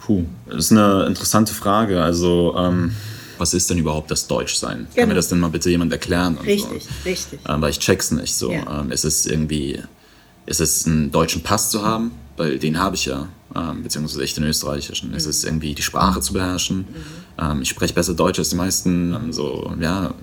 [0.00, 2.02] Puh, das ist eine interessante Frage.
[2.02, 2.96] Also, ähm,
[3.38, 4.78] was ist denn überhaupt das Deutschsein?
[4.78, 4.86] Genau.
[4.86, 5.14] Kann mir genau.
[5.14, 6.36] das denn mal bitte jemand erklären?
[6.38, 6.90] richtig, so?
[7.08, 7.38] richtig.
[7.48, 8.50] Ähm, weil ich check's nicht so.
[8.50, 8.80] Ja.
[8.80, 9.84] Ähm, ist es irgendwie,
[10.46, 12.12] ist es einen deutschen Pass zu haben?
[12.36, 15.10] Weil den habe ich ja, ähm, beziehungsweise echt den österreichischen.
[15.10, 15.16] Mhm.
[15.16, 16.78] Ist es irgendwie die Sprache zu beherrschen?
[16.78, 16.84] Mhm.
[17.38, 20.14] Ähm, ich spreche besser Deutsch als die meisten, ähm, so, ja,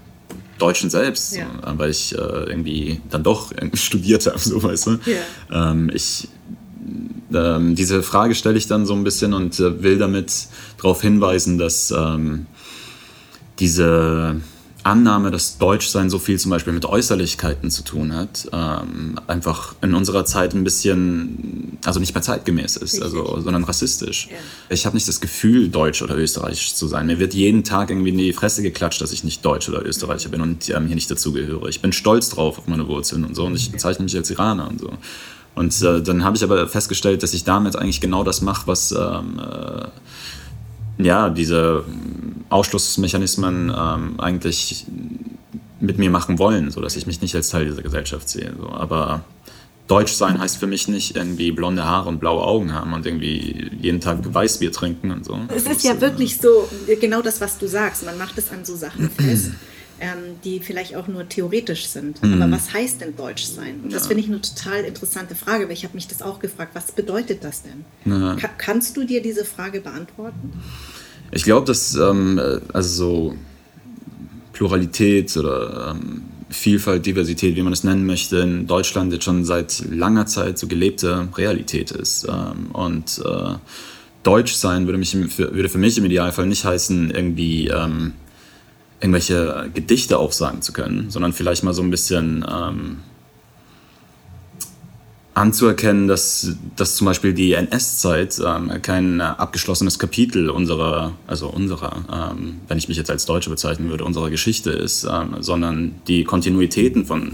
[0.57, 1.45] Deutschen selbst, ja.
[1.45, 4.99] äh, weil ich äh, irgendwie dann doch studiert habe, so weißt du.
[5.05, 5.71] Ja.
[5.71, 6.27] Ähm, ich,
[7.33, 11.57] ähm, diese Frage stelle ich dann so ein bisschen und äh, will damit darauf hinweisen,
[11.57, 12.45] dass ähm,
[13.59, 14.41] diese
[14.83, 19.93] Annahme, dass Deutschsein so viel zum Beispiel mit Äußerlichkeiten zu tun hat, ähm, einfach in
[19.93, 24.27] unserer Zeit ein bisschen, also nicht mehr zeitgemäß ist, also, sondern rassistisch.
[24.31, 24.37] Ja.
[24.69, 27.07] Ich habe nicht das Gefühl, deutsch oder österreichisch zu sein.
[27.07, 30.29] Mir wird jeden Tag irgendwie in die Fresse geklatscht, dass ich nicht deutsch oder Österreicher
[30.29, 31.69] bin und ähm, hier nicht dazugehöre.
[31.69, 34.67] Ich bin stolz drauf auf meine Wurzeln und so und ich bezeichne mich als Iraner
[34.67, 34.91] und so.
[35.53, 38.91] Und äh, dann habe ich aber festgestellt, dass ich damit eigentlich genau das mache, was
[38.91, 39.87] ähm, äh,
[40.97, 41.83] ja, diese
[42.49, 44.85] Ausschlussmechanismen ähm, eigentlich
[45.79, 48.53] mit mir machen wollen, sodass ich mich nicht als Teil dieser Gesellschaft sehe.
[48.59, 48.69] So.
[48.69, 49.23] Aber
[49.87, 53.69] Deutsch sein heißt für mich nicht irgendwie blonde Haare und blaue Augen haben und irgendwie
[53.81, 55.37] jeden Tag Weißbier trinken und so.
[55.53, 58.05] Es ist ja wirklich so, genau das, was du sagst.
[58.05, 59.51] Man macht es an so Sachen fest,
[60.01, 62.21] ähm, die vielleicht auch nur theoretisch sind.
[62.23, 62.41] Mhm.
[62.41, 63.79] Aber was heißt denn Deutsch sein?
[63.83, 64.07] Und das ja.
[64.09, 66.71] finde ich eine total interessante Frage, weil ich habe mich das auch gefragt.
[66.73, 67.85] Was bedeutet das denn?
[68.11, 68.35] Ja.
[68.35, 70.53] Ka kannst du dir diese Frage beantworten?
[71.31, 72.41] Ich glaube, dass ähm,
[72.73, 73.35] also so
[74.53, 79.83] Pluralität oder ähm, Vielfalt, Diversität, wie man es nennen möchte, in Deutschland jetzt schon seit
[79.89, 82.27] langer Zeit so gelebte Realität ist.
[82.27, 83.53] Ähm, und äh,
[84.23, 88.13] Deutsch sein würde, mich, würde für mich im Idealfall nicht heißen, irgendwie ähm,
[89.01, 92.97] irgendwelche Gedichte aufsagen zu können, sondern vielleicht mal so ein bisschen ähm,
[95.33, 102.59] anzuerkennen, dass, dass zum Beispiel die NS-Zeit ähm, kein abgeschlossenes Kapitel unserer, also unserer, ähm,
[102.67, 107.05] wenn ich mich jetzt als Deutsche bezeichnen würde, unserer Geschichte ist, ähm, sondern die Kontinuitäten
[107.05, 107.31] von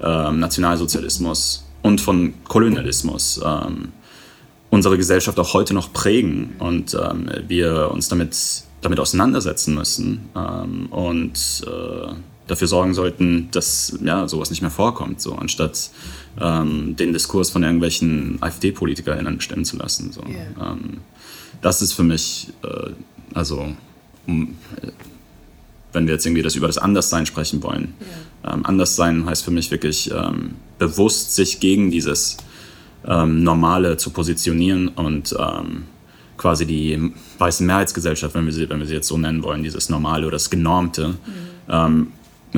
[0.00, 3.92] ähm, Nationalsozialismus und von Kolonialismus ähm,
[4.70, 6.96] unsere Gesellschaft auch heute noch prägen und
[7.46, 10.28] wir uns damit, damit auseinandersetzen müssen
[10.90, 12.14] und äh,
[12.46, 15.90] dafür sorgen sollten, dass ja, sowas nicht mehr vorkommt, so anstatt
[16.40, 20.12] ähm, den Diskurs von irgendwelchen AfD-PolitikerInnen bestimmen zu lassen.
[20.12, 20.22] So.
[20.22, 20.72] Yeah.
[20.72, 20.98] Ähm,
[21.62, 22.90] das ist für mich, äh,
[23.34, 23.72] also,
[24.26, 24.90] um, äh,
[25.92, 27.94] wenn wir jetzt irgendwie das über das Anderssein sprechen wollen.
[28.44, 28.54] Yeah.
[28.54, 32.36] Ähm, Anderssein heißt für mich wirklich ähm, bewusst sich gegen dieses
[33.06, 35.84] ähm, Normale zu positionieren und ähm,
[36.36, 39.88] quasi die weiße Mehrheitsgesellschaft, wenn wir, sie, wenn wir sie jetzt so nennen wollen, dieses
[39.88, 41.14] Normale oder das Genormte,
[41.68, 42.06] mhm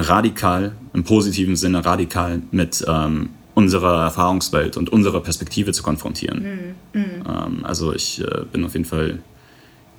[0.00, 6.74] radikal, im positiven Sinne radikal mit ähm, unserer Erfahrungswelt und unserer Perspektive zu konfrontieren.
[6.92, 7.00] Mhm.
[7.00, 7.04] Mhm.
[7.26, 9.18] Ähm, also ich äh, bin auf jeden Fall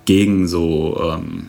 [0.04, 1.48] gegen so ähm,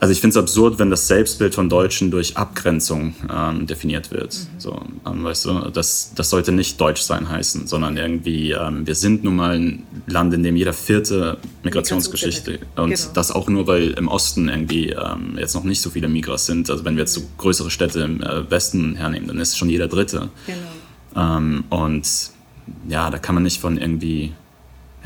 [0.00, 4.34] also ich finde es absurd, wenn das Selbstbild von Deutschen durch Abgrenzung ähm, definiert wird.
[4.34, 4.60] Mhm.
[4.60, 8.94] So, ähm, weißt du, das, das sollte nicht Deutsch sein heißen, sondern irgendwie, ähm, wir
[8.94, 13.10] sind nun mal ein Land, in dem jeder vierte Migrationsgeschichte und genau.
[13.14, 16.70] das auch nur, weil im Osten irgendwie ähm, jetzt noch nicht so viele Migras sind.
[16.70, 19.88] Also wenn wir jetzt so größere Städte im äh, Westen hernehmen, dann ist schon jeder
[19.88, 20.28] dritte.
[20.46, 21.36] Genau.
[21.36, 22.06] Ähm, und
[22.88, 24.32] ja, da kann man nicht von irgendwie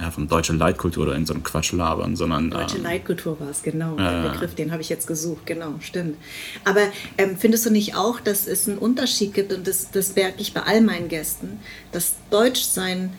[0.03, 2.51] ja, von deutscher Leitkultur oder in so einem Quatsch labern, sondern.
[2.51, 3.95] Deutsche ähm, Leitkultur war es, genau.
[3.95, 6.17] Äh, der Begriff, den habe ich jetzt gesucht, genau, stimmt.
[6.65, 6.81] Aber
[7.19, 10.53] ähm, findest du nicht auch, dass es einen Unterschied gibt, und das, das merke ich
[10.53, 11.61] bei all meinen Gästen,
[11.93, 13.13] dass Deutschsein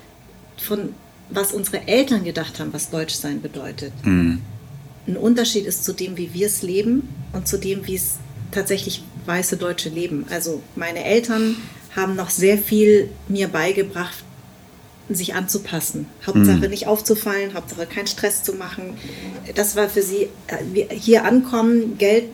[0.58, 0.90] von
[1.30, 4.42] was unsere Eltern gedacht haben, was Deutschsein bedeutet, mhm.
[5.08, 8.18] ein Unterschied ist zu dem, wie wir es leben und zu dem, wie es
[8.52, 10.26] tatsächlich weiße Deutsche leben.
[10.30, 11.56] Also meine Eltern
[11.96, 14.24] haben noch sehr viel mir beigebracht,
[15.10, 16.08] sich anzupassen.
[16.26, 16.70] Hauptsache mhm.
[16.70, 18.96] nicht aufzufallen, Hauptsache keinen Stress zu machen.
[19.56, 22.26] Das war für sie äh, hier ankommen, Geld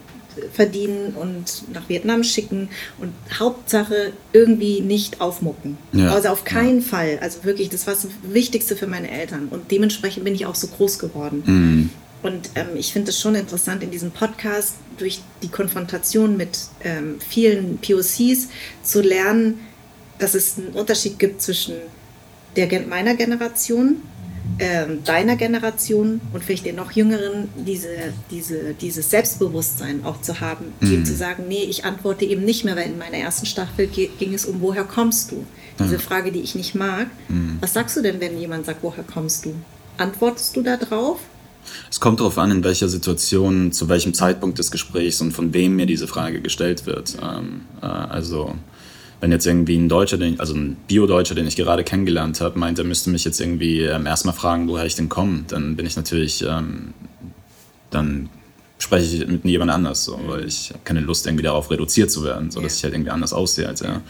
[0.53, 5.77] verdienen und nach Vietnam schicken und Hauptsache irgendwie nicht aufmucken.
[5.91, 6.13] Ja.
[6.13, 6.85] Also auf keinen ja.
[6.87, 7.19] Fall.
[7.21, 10.67] Also wirklich, das war das Wichtigste für meine Eltern und dementsprechend bin ich auch so
[10.67, 11.43] groß geworden.
[11.45, 11.89] Mhm.
[12.21, 17.15] Und ähm, ich finde es schon interessant in diesem Podcast durch die Konfrontation mit ähm,
[17.19, 18.49] vielen POCs
[18.83, 19.59] zu lernen,
[20.17, 21.75] dass es einen Unterschied gibt zwischen
[22.55, 23.97] der, meiner Generation,
[24.57, 30.65] ähm, deiner Generation und vielleicht den noch jüngeren, diese, diese, dieses Selbstbewusstsein auch zu haben,
[30.79, 30.93] mhm.
[30.93, 34.33] eben zu sagen, nee, ich antworte eben nicht mehr, weil in meiner ersten Staffel ging
[34.33, 35.45] es um, woher kommst du?
[35.79, 36.01] Diese mhm.
[36.01, 37.07] Frage, die ich nicht mag.
[37.29, 37.57] Mhm.
[37.61, 39.55] Was sagst du denn, wenn jemand sagt, woher kommst du?
[39.97, 41.19] Antwortest du da drauf?
[41.89, 45.75] Es kommt darauf an, in welcher Situation, zu welchem Zeitpunkt des Gesprächs und von wem
[45.75, 47.15] mir diese Frage gestellt wird.
[47.21, 48.55] Ähm, äh, also
[49.21, 52.79] wenn jetzt irgendwie ein Deutscher, den, also ein Bio-Deutscher, den ich gerade kennengelernt habe, meint,
[52.79, 55.95] er müsste mich jetzt irgendwie ähm, erstmal fragen, woher ich denn komme, dann bin ich
[55.95, 56.93] natürlich, ähm,
[57.89, 58.29] dann
[58.77, 62.23] spreche ich mit jemand anders, so, weil ich habe keine Lust, irgendwie darauf reduziert zu
[62.23, 64.01] werden, so dass ich halt irgendwie anders aussehe als er.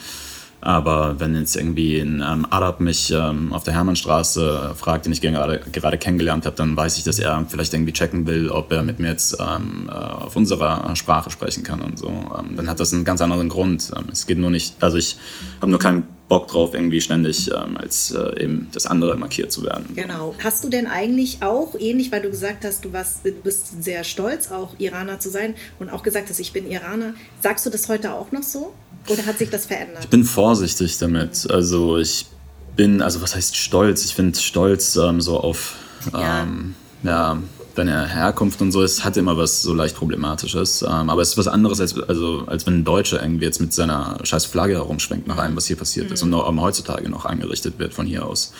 [0.62, 5.22] Aber wenn jetzt irgendwie ein ähm, Arab mich ähm, auf der Hermannstraße fragt, den ich
[5.22, 8.84] gerade, gerade kennengelernt habe, dann weiß ich, dass er vielleicht irgendwie checken will, ob er
[8.84, 12.08] mit mir jetzt ähm, äh, auf unserer Sprache sprechen kann und so.
[12.08, 13.91] Ähm, dann hat das einen ganz anderen Grund.
[13.95, 15.17] Ähm, es geht nur nicht, also ich
[15.62, 19.63] habe nur keinen Bock drauf, irgendwie ständig ähm, als äh, eben das andere markiert zu
[19.63, 19.88] werden.
[19.95, 20.36] Genau.
[20.43, 24.04] Hast du denn eigentlich auch, ähnlich, weil du gesagt hast, du, warst, du bist sehr
[24.04, 27.89] stolz, auch Iraner zu sein und auch gesagt hast, ich bin Iraner, sagst du das
[27.89, 28.74] heute auch noch so?
[29.10, 30.04] Oder hat sich das verändert?
[30.04, 31.50] Ich bin vorsichtig damit.
[31.50, 32.28] Also ich
[32.76, 34.06] bin, also was heißt stolz?
[34.06, 35.76] Ich finde stolz ähm, so auf
[36.13, 36.43] ja.
[36.43, 37.38] Ähm, ja,
[37.76, 40.82] deine Herkunft und so, es hat immer was so leicht Problematisches.
[40.82, 43.74] Ähm, aber es ist was anderes, als, also, als wenn ein Deutscher irgendwie jetzt mit
[43.74, 46.13] seiner scheiß Flagge herumschwenkt nach allem, was hier passiert mhm.
[46.13, 48.54] ist und noch, um, heutzutage noch angerichtet wird von hier aus.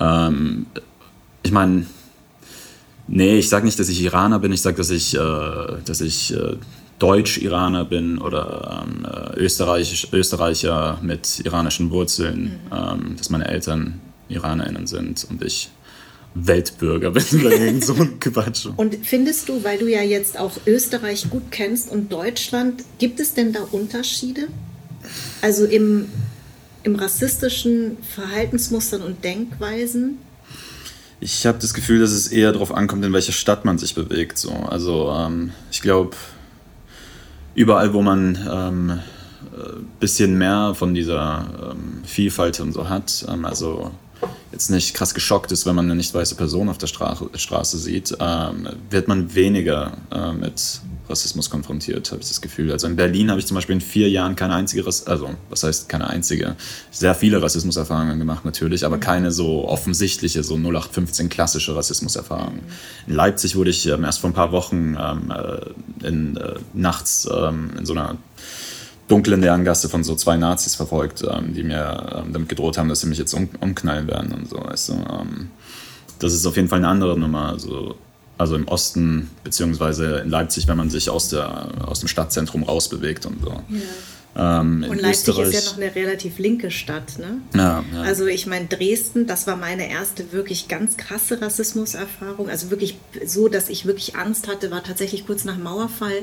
[0.00, 0.66] Ähm,
[1.42, 1.86] ich meine,
[3.06, 6.34] nee, ich sage nicht, dass ich Iraner bin, ich sage, dass ich, äh, dass ich
[6.34, 6.56] äh,
[6.98, 12.76] Deutsch-Iraner bin oder ähm, äh, Österreich, Österreicher mit iranischen Wurzeln, mhm.
[12.76, 15.70] ähm, dass meine Eltern IranerInnen sind und ich
[16.34, 18.66] Weltbürger bin oder irgend so ein Quatsch.
[18.76, 23.34] Und findest du, weil du ja jetzt auch Österreich gut kennst und Deutschland, gibt es
[23.34, 24.48] denn da Unterschiede?
[25.40, 26.06] Also im,
[26.82, 30.18] im rassistischen Verhaltensmustern und Denkweisen?
[31.20, 34.38] Ich habe das Gefühl, dass es eher darauf ankommt, in welcher Stadt man sich bewegt.
[34.38, 34.52] So.
[34.52, 36.16] Also ähm, ich glaube,
[37.58, 43.26] überall, wo man ähm, ein äh, bisschen mehr von dieser ähm, Vielfalt und so hat,
[43.28, 43.90] ähm, also
[44.52, 47.78] jetzt nicht krass geschockt ist, wenn man eine nicht weiße Person auf der Straße, Straße
[47.78, 52.72] sieht, ähm, wird man weniger äh, mit Rassismus konfrontiert, habe ich das Gefühl.
[52.72, 55.88] Also in Berlin habe ich zum Beispiel in vier Jahren keine einzige, also was heißt
[55.88, 56.56] keine einzige,
[56.90, 62.60] sehr viele Rassismuserfahrungen gemacht natürlich, aber keine so offensichtliche, so 0815 klassische Rassismuserfahrungen.
[63.06, 67.28] In Leipzig wurde ich ähm, erst vor ein paar Wochen ähm, äh, in, äh, nachts
[67.32, 68.16] ähm, in so einer
[69.08, 73.00] dunklen Lerngasse von so zwei Nazis verfolgt, ähm, die mir ähm, damit gedroht haben, dass
[73.00, 74.58] sie mich jetzt um, umknallen werden und so.
[74.58, 75.50] Ähm,
[76.18, 77.48] das ist auf jeden Fall eine andere Nummer.
[77.48, 77.96] Also,
[78.38, 83.26] also im Osten, beziehungsweise in Leipzig, wenn man sich aus, der, aus dem Stadtzentrum rausbewegt
[83.26, 83.50] und so.
[83.50, 83.80] Ja.
[84.36, 85.48] Ähm, und Leipzig Österreich.
[85.48, 87.18] ist ja noch eine relativ linke Stadt.
[87.18, 87.40] Ne?
[87.54, 88.02] Ja, ja.
[88.02, 92.48] Also ich meine, Dresden, das war meine erste wirklich ganz krasse Rassismuserfahrung.
[92.48, 92.96] Also wirklich
[93.26, 96.22] so, dass ich wirklich Angst hatte, war tatsächlich kurz nach Mauerfall.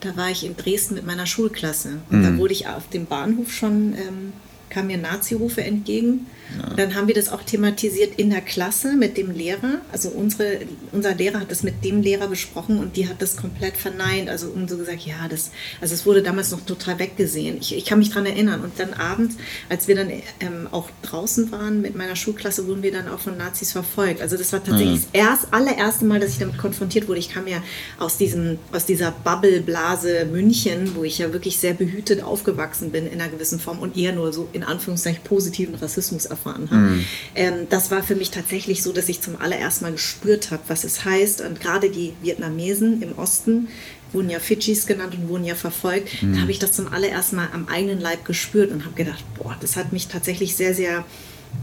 [0.00, 1.94] Da war ich in Dresden mit meiner Schulklasse.
[2.10, 2.22] Und mhm.
[2.22, 4.32] da wurde ich auf dem Bahnhof schon, ähm,
[4.70, 6.26] kamen mir Nazi-Rufe entgegen.
[6.58, 6.74] Ja.
[6.74, 9.80] Dann haben wir das auch thematisiert in der Klasse mit dem Lehrer.
[9.92, 10.60] Also unsere,
[10.92, 14.28] unser Lehrer hat das mit dem Lehrer besprochen und die hat das komplett verneint.
[14.28, 17.58] Also und so gesagt, ja, das, also es wurde damals noch total weggesehen.
[17.60, 18.60] Ich, ich kann mich daran erinnern.
[18.60, 19.36] Und dann abends,
[19.68, 23.36] als wir dann ähm, auch draußen waren mit meiner Schulklasse, wurden wir dann auch von
[23.36, 24.20] Nazis verfolgt.
[24.20, 25.04] Also das war tatsächlich mhm.
[25.12, 27.18] das erst, allererste Mal, dass ich damit konfrontiert wurde.
[27.18, 27.62] Ich kam ja
[27.98, 33.20] aus, diesem, aus dieser Bubble-Blase München, wo ich ja wirklich sehr behütet aufgewachsen bin in
[33.20, 36.80] einer gewissen Form und eher nur so in Anführungszeichen positiven Rassismus erfahren habe.
[36.80, 37.04] Mhm.
[37.34, 40.84] Ähm, das war für mich tatsächlich so, dass ich zum allerersten Mal gespürt habe, was
[40.84, 41.40] es heißt.
[41.40, 43.68] Und gerade die Vietnamesen im Osten
[44.12, 46.22] wurden ja Fidschis genannt und wurden ja verfolgt.
[46.22, 46.34] Mhm.
[46.34, 49.56] Da habe ich das zum allerersten Mal am eigenen Leib gespürt und habe gedacht, boah,
[49.60, 51.04] das hat mich tatsächlich sehr, sehr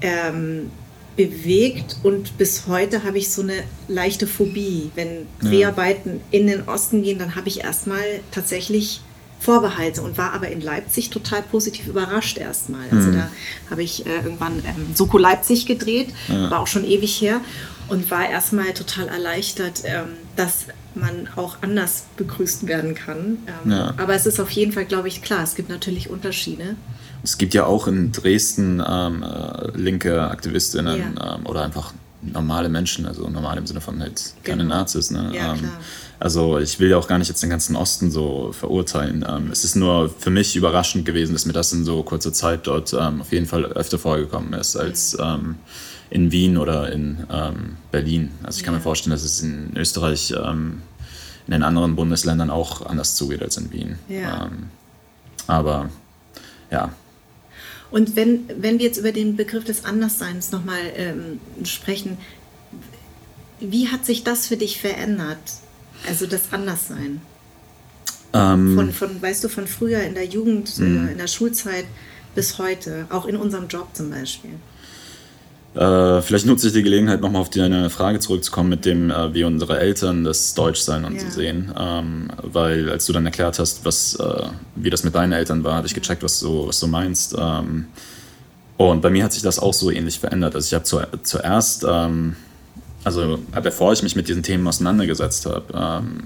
[0.02, 0.72] ähm,
[1.16, 4.92] bewegt und bis heute habe ich so eine leichte Phobie.
[4.96, 6.40] Wenn Dreharbeiten ja.
[6.40, 9.02] in den Osten gehen, dann habe ich erstmal tatsächlich
[9.44, 12.86] Vorbehalte und war aber in Leipzig total positiv überrascht erstmal.
[12.92, 13.16] Also mhm.
[13.16, 13.30] da
[13.70, 16.50] habe ich äh, irgendwann ähm, Soko Leipzig gedreht, ja.
[16.50, 17.42] war auch schon ewig her
[17.90, 23.40] und war erstmal total erleichtert, ähm, dass man auch anders begrüßt werden kann.
[23.66, 23.94] Ähm, ja.
[23.98, 26.76] Aber es ist auf jeden Fall, glaube ich, klar, es gibt natürlich Unterschiede.
[27.24, 31.36] Es gibt ja auch in Dresden ähm, äh, linke Aktivistinnen ja.
[31.36, 34.76] ähm, oder einfach normale Menschen, also normal im Sinne von halt keine genau.
[34.76, 35.12] Nazis.
[35.12, 35.32] Ne?
[35.34, 35.72] Ja, ähm, klar.
[36.24, 39.26] Also ich will ja auch gar nicht jetzt den ganzen Osten so verurteilen.
[39.28, 42.66] Ähm, es ist nur für mich überraschend gewesen, dass mir das in so kurzer Zeit
[42.66, 45.56] dort ähm, auf jeden Fall öfter vorgekommen ist als ähm,
[46.10, 48.32] in Wien oder in ähm, Berlin.
[48.42, 50.82] Also ich kann mir vorstellen, dass es in Österreich ähm,
[51.46, 53.98] in den anderen Bundesländern auch anders zugeht als in Wien.
[54.08, 54.46] Ja.
[54.46, 54.68] Ähm,
[55.48, 55.90] aber
[56.72, 56.94] ja,
[57.92, 62.18] und wenn, wenn wir jetzt über den Begriff des Andersseins nochmal ähm, sprechen,
[63.60, 65.38] wie hat sich das für dich verändert?
[66.08, 67.22] Also das Anderssein.
[68.34, 71.10] Ähm, von, von, weißt du, von früher in der Jugend, mhm.
[71.10, 71.86] in der Schulzeit
[72.36, 74.52] bis heute, auch in unserem Job zum Beispiel.
[75.76, 79.44] Äh, vielleicht nutze ich die Gelegenheit, nochmal auf deine Frage zurückzukommen, mit dem, äh, wie
[79.44, 81.22] unsere Eltern das Deutschsein und ja.
[81.22, 81.74] so sehen.
[81.78, 85.76] Ähm, weil, als du dann erklärt hast, was, äh, wie das mit deinen Eltern war,
[85.76, 87.36] habe ich gecheckt, was du, was du meinst.
[87.38, 87.88] Ähm,
[88.78, 90.54] und bei mir hat sich das auch so ähnlich verändert.
[90.56, 92.36] Also, ich habe zu, zuerst ähm,
[93.04, 96.24] also bevor ich mich mit diesen Themen auseinandergesetzt habe, ähm,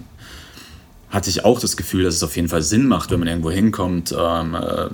[1.10, 3.52] hatte ich auch das Gefühl, dass es auf jeden Fall Sinn macht, wenn man irgendwo
[3.52, 4.90] hinkommt, ähm, äh,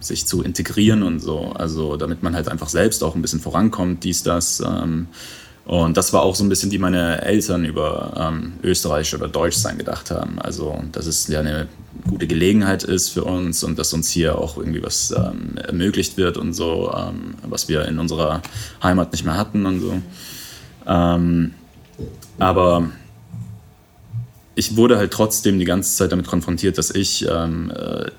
[0.00, 1.52] sich zu integrieren und so.
[1.54, 4.60] Also damit man halt einfach selbst auch ein bisschen vorankommt, dies, das.
[4.60, 5.08] Ähm,
[5.64, 9.56] und das war auch so ein bisschen, wie meine Eltern über ähm, Österreich oder Deutsch
[9.56, 10.38] sein gedacht haben.
[10.38, 11.68] Also, dass es ja eine
[12.08, 16.38] gute Gelegenheit ist für uns und dass uns hier auch irgendwie was ähm, ermöglicht wird
[16.38, 18.40] und so, ähm, was wir in unserer
[18.82, 20.00] Heimat nicht mehr hatten und so.
[20.88, 21.54] Ähm,
[22.38, 22.90] aber
[24.54, 28.10] ich wurde halt trotzdem die ganze Zeit damit konfrontiert, dass ich ähm, äh,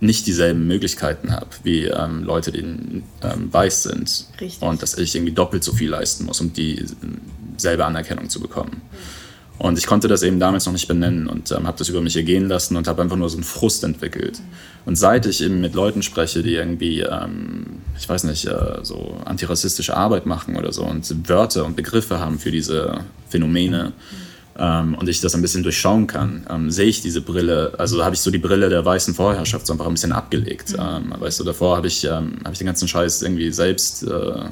[0.00, 3.04] nicht dieselben Möglichkeiten habe wie ähm, Leute, die ähm,
[3.50, 4.26] weiß sind.
[4.40, 4.62] Richtig.
[4.62, 8.82] Und dass ich irgendwie doppelt so viel leisten muss, um dieselbe Anerkennung zu bekommen.
[8.92, 9.29] Mhm.
[9.60, 12.16] Und ich konnte das eben damals noch nicht benennen und ähm, habe das über mich
[12.16, 14.38] ergehen lassen und habe einfach nur so einen Frust entwickelt.
[14.38, 14.44] Mhm.
[14.86, 17.66] Und seit ich eben mit Leuten spreche, die irgendwie, ähm,
[17.98, 22.38] ich weiß nicht, äh, so antirassistische Arbeit machen oder so und Wörter und Begriffe haben
[22.38, 24.58] für diese Phänomene, mhm.
[24.58, 28.14] ähm, und ich das ein bisschen durchschauen kann, ähm, sehe ich diese Brille, also habe
[28.14, 30.72] ich so die Brille der weißen Vorherrschaft so einfach ein bisschen abgelegt.
[30.72, 31.12] Mhm.
[31.12, 34.44] Ähm, weißt du, davor habe ich, ähm, hab ich den ganzen Scheiß irgendwie selbst äh,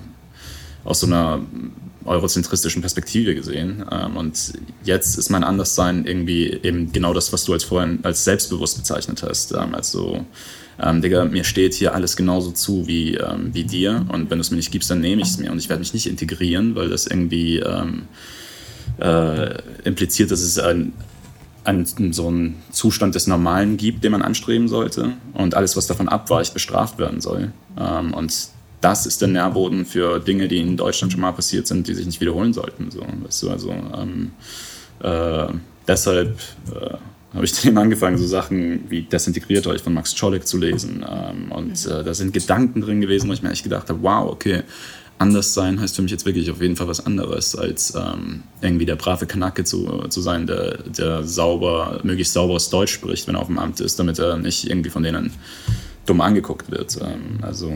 [0.84, 1.40] aus so einer
[2.08, 3.84] eurozentristischen Perspektive gesehen.
[3.90, 4.52] Ähm, und
[4.84, 9.22] jetzt ist mein Anderssein irgendwie eben genau das, was du als vorhin als selbstbewusst bezeichnet
[9.22, 9.52] hast.
[9.52, 10.24] Ähm, also,
[10.82, 14.06] ähm, Digga, mir steht hier alles genauso zu wie, ähm, wie dir.
[14.08, 15.52] Und wenn du es mir nicht gibst, dann nehme ich es mir.
[15.52, 18.04] Und ich werde mich nicht integrieren, weil das irgendwie ähm,
[18.98, 20.92] äh, impliziert, dass es ein,
[21.64, 25.12] ein, so einen Zustand des Normalen gibt, den man anstreben sollte.
[25.34, 27.52] Und alles, was davon abweicht, bestraft werden soll.
[27.78, 28.32] Ähm, und
[28.80, 32.06] das ist der Nährboden für Dinge, die in Deutschland schon mal passiert sind, die sich
[32.06, 32.90] nicht wiederholen sollten.
[32.90, 34.30] So, weißt du, also ähm,
[35.00, 35.52] äh,
[35.86, 36.38] deshalb
[36.70, 36.94] äh,
[37.34, 41.04] habe ich dann angefangen, so Sachen wie Desintegriert euch von Max Czolek zu lesen.
[41.08, 44.30] Ähm, und äh, da sind Gedanken drin gewesen, wo ich mir echt gedacht habe, wow,
[44.30, 44.62] okay,
[45.18, 48.86] anders sein heißt für mich jetzt wirklich auf jeden Fall was anderes, als ähm, irgendwie
[48.86, 53.40] der brave Kanake zu, zu sein, der, der sauber, möglichst sauberes Deutsch spricht, wenn er
[53.40, 55.32] auf dem Amt ist, damit er nicht irgendwie von denen
[56.06, 56.98] dumm angeguckt wird.
[57.02, 57.72] Ähm, also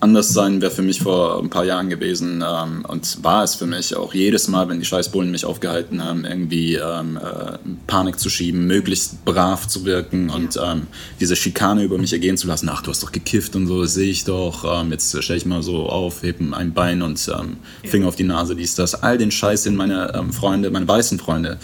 [0.00, 3.66] anders sein wäre für mich vor ein paar Jahren gewesen ähm, und war es für
[3.66, 8.28] mich auch jedes Mal, wenn die Scheißbullen mich aufgehalten haben, irgendwie ähm, äh, Panik zu
[8.28, 10.86] schieben, möglichst brav zu wirken und ähm,
[11.18, 12.68] diese Schikane über mich ergehen zu lassen.
[12.68, 14.80] Ach, du hast doch gekifft und so, das sehe ich doch.
[14.80, 18.24] Ähm, jetzt stelle ich mal so auf, hebe ein Bein und ähm, Finger auf die
[18.24, 19.02] Nase, dies, das.
[19.02, 21.58] All den Scheiß, den meine ähm, Freunde, meine weißen Freunde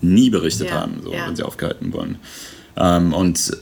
[0.00, 0.82] nie berichtet ja.
[0.82, 1.26] haben, so, ja.
[1.26, 2.18] wenn sie aufgehalten wurden.
[2.76, 3.58] und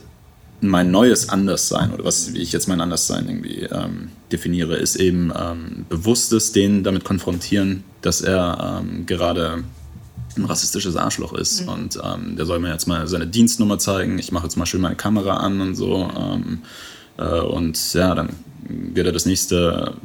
[0.61, 5.31] mein neues Anderssein oder was, wie ich jetzt mein Anderssein irgendwie ähm, definiere, ist eben
[5.37, 9.63] ähm, bewusstes den damit konfrontieren, dass er ähm, gerade
[10.35, 11.63] ein rassistisches Arschloch ist.
[11.63, 11.69] Mhm.
[11.69, 14.17] Und ähm, der soll mir jetzt mal seine Dienstnummer zeigen.
[14.19, 16.09] Ich mache jetzt mal schön meine Kamera an und so.
[16.17, 16.59] Ähm,
[17.17, 18.29] äh, und ja, dann
[18.67, 19.95] wird er das nächste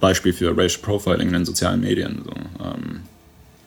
[0.00, 2.22] Beispiel für Racial Profiling in den sozialen Medien.
[2.24, 2.64] So.
[2.64, 3.00] Ähm,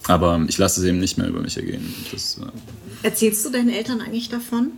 [0.08, 1.94] aber ich lasse es eben nicht mehr über mich ergehen.
[2.12, 4.72] Das, äh Erzählst du deinen Eltern eigentlich davon?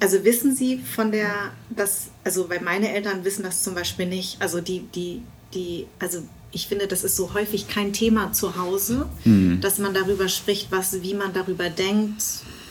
[0.00, 1.32] Also wissen Sie von der,
[1.70, 4.40] das, also weil meine Eltern wissen das zum Beispiel nicht.
[4.40, 5.22] Also die, die,
[5.54, 6.22] die, also
[6.52, 9.60] ich finde, das ist so häufig kein Thema zu Hause, mhm.
[9.60, 12.22] dass man darüber spricht, was, wie man darüber denkt,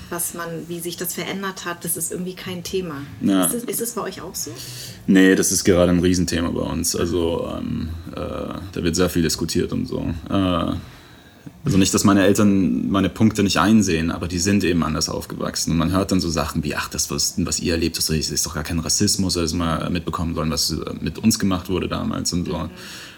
[0.10, 1.84] was man, wie sich das verändert hat.
[1.84, 3.02] Das ist irgendwie kein Thema.
[3.22, 3.46] Ja.
[3.46, 4.52] Ist, es, ist es bei euch auch so?
[5.06, 6.96] Nee, das ist gerade ein Riesenthema bei uns.
[6.96, 10.14] Also ähm, äh, da wird sehr viel diskutiert und so.
[10.30, 10.74] Äh,
[11.68, 15.72] also nicht, dass meine Eltern meine Punkte nicht einsehen, aber die sind eben anders aufgewachsen.
[15.72, 18.46] Und man hört dann so Sachen wie, ach, das, was, was ihr erlebt, das ist
[18.46, 22.46] doch gar kein Rassismus, das mal mitbekommen sollen, was mit uns gemacht wurde damals und
[22.46, 22.70] so.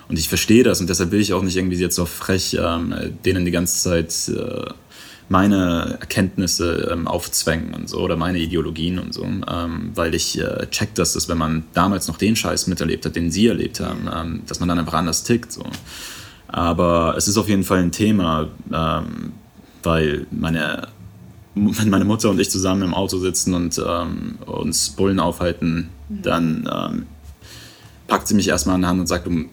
[0.07, 2.95] Und ich verstehe das und deshalb will ich auch nicht irgendwie jetzt so frech ähm,
[3.23, 4.65] denen die ganze Zeit äh,
[5.27, 10.65] meine Erkenntnisse ähm, aufzwängen und so oder meine Ideologien und so, ähm, weil ich äh,
[10.71, 14.09] check, dass das, wenn man damals noch den Scheiß miterlebt hat, den sie erlebt haben,
[14.11, 15.51] ähm, dass man dann einfach anders tickt.
[15.51, 15.61] So.
[16.51, 19.33] Aber es ist auf jeden Fall ein Thema, ähm,
[19.83, 20.87] weil meine,
[21.55, 26.21] wenn meine Mutter und ich zusammen im Auto sitzen und ähm, uns Bullen aufhalten, mhm.
[26.21, 27.05] dann ähm,
[28.07, 29.45] packt sie mich erstmal an die Hand und sagt, du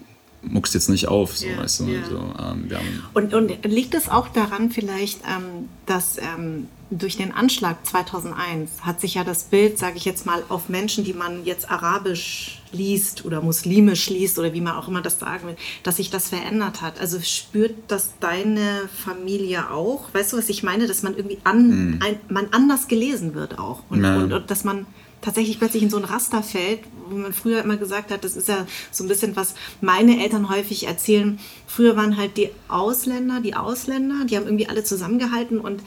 [0.48, 1.36] muckst jetzt nicht auf.
[1.36, 1.84] So, ja, weißt du?
[1.86, 2.04] ja.
[2.08, 2.68] so, ähm,
[3.14, 9.00] und, und, liegt es auch daran vielleicht, ähm, dass ähm, durch den Anschlag 2001 hat
[9.00, 13.24] sich ja das Bild, sage ich jetzt mal, auf Menschen, die man jetzt arabisch liest
[13.24, 16.82] oder muslimisch liest oder wie man auch immer das sagen will, dass sich das verändert
[16.82, 17.00] hat.
[17.00, 20.14] Also spürt das deine Familie auch?
[20.14, 20.86] Weißt du, was ich meine?
[20.86, 22.00] Dass man irgendwie an, mhm.
[22.02, 24.16] ein, man anders gelesen wird auch und, ja.
[24.16, 24.86] und, und dass man
[25.26, 28.46] tatsächlich plötzlich in so ein Raster fällt, wo man früher immer gesagt hat, das ist
[28.46, 31.40] ja so ein bisschen, was meine Eltern häufig erzählen.
[31.66, 35.82] Früher waren halt die Ausländer, die Ausländer, die haben irgendwie alle zusammengehalten und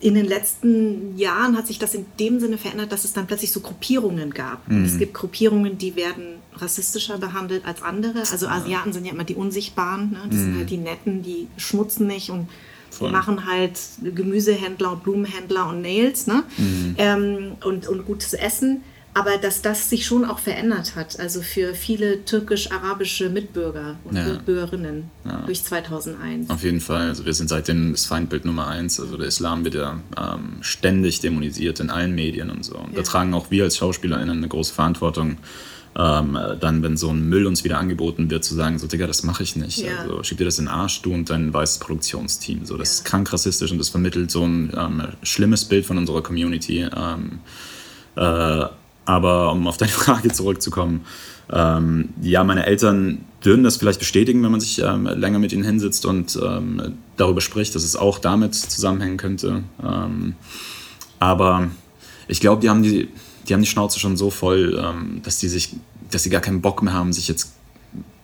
[0.00, 3.52] in den letzten Jahren hat sich das in dem Sinne verändert, dass es dann plötzlich
[3.52, 4.66] so Gruppierungen gab.
[4.68, 4.84] Mhm.
[4.84, 8.20] Es gibt Gruppierungen, die werden rassistischer behandelt als andere.
[8.20, 10.12] Also Asiaten sind ja immer die Unsichtbaren.
[10.12, 10.20] Ne?
[10.28, 10.44] Das mhm.
[10.44, 12.48] sind halt die Netten, die schmutzen nicht und
[12.92, 13.10] Voll.
[13.10, 16.44] machen halt Gemüsehändler und Blumenhändler und Nails ne?
[16.58, 16.94] Mhm.
[16.98, 18.82] Ähm, und, und gutes Essen
[19.14, 24.24] aber dass das sich schon auch verändert hat, also für viele türkisch-arabische Mitbürger und ja.
[24.24, 25.42] Mitbürgerinnen ja.
[25.44, 26.48] durch 2001.
[26.48, 29.74] Auf jeden Fall, also wir sind seitdem das Feindbild Nummer eins, also der Islam wird
[29.74, 32.76] ja ähm, ständig dämonisiert in allen Medien und so.
[32.76, 32.98] Und ja.
[32.98, 35.36] da tragen auch wir als SchauspielerInnen eine große Verantwortung,
[35.98, 39.24] ähm, dann, wenn so ein Müll uns wieder angeboten wird, zu sagen, so, Digga, das
[39.24, 39.78] mache ich nicht.
[39.78, 39.98] Ja.
[39.98, 42.64] Also schieb dir das in den Arsch, du und dein weißes Produktionsteam.
[42.64, 42.92] So, das ja.
[42.94, 46.80] ist krank rassistisch und das vermittelt so ein ähm, schlimmes Bild von unserer Community.
[46.80, 47.40] Ähm,
[48.16, 48.64] äh,
[49.04, 51.04] aber um auf deine Frage zurückzukommen,
[51.50, 55.64] ähm, ja, meine Eltern würden das vielleicht bestätigen, wenn man sich ähm, länger mit ihnen
[55.64, 59.62] hinsitzt und ähm, darüber spricht, dass es auch damit zusammenhängen könnte.
[59.84, 60.36] Ähm,
[61.18, 61.70] aber
[62.28, 63.08] ich glaube, die haben die,
[63.48, 65.74] die haben die Schnauze schon so voll, ähm, dass die sich,
[66.10, 67.52] dass sie gar keinen Bock mehr haben, sich jetzt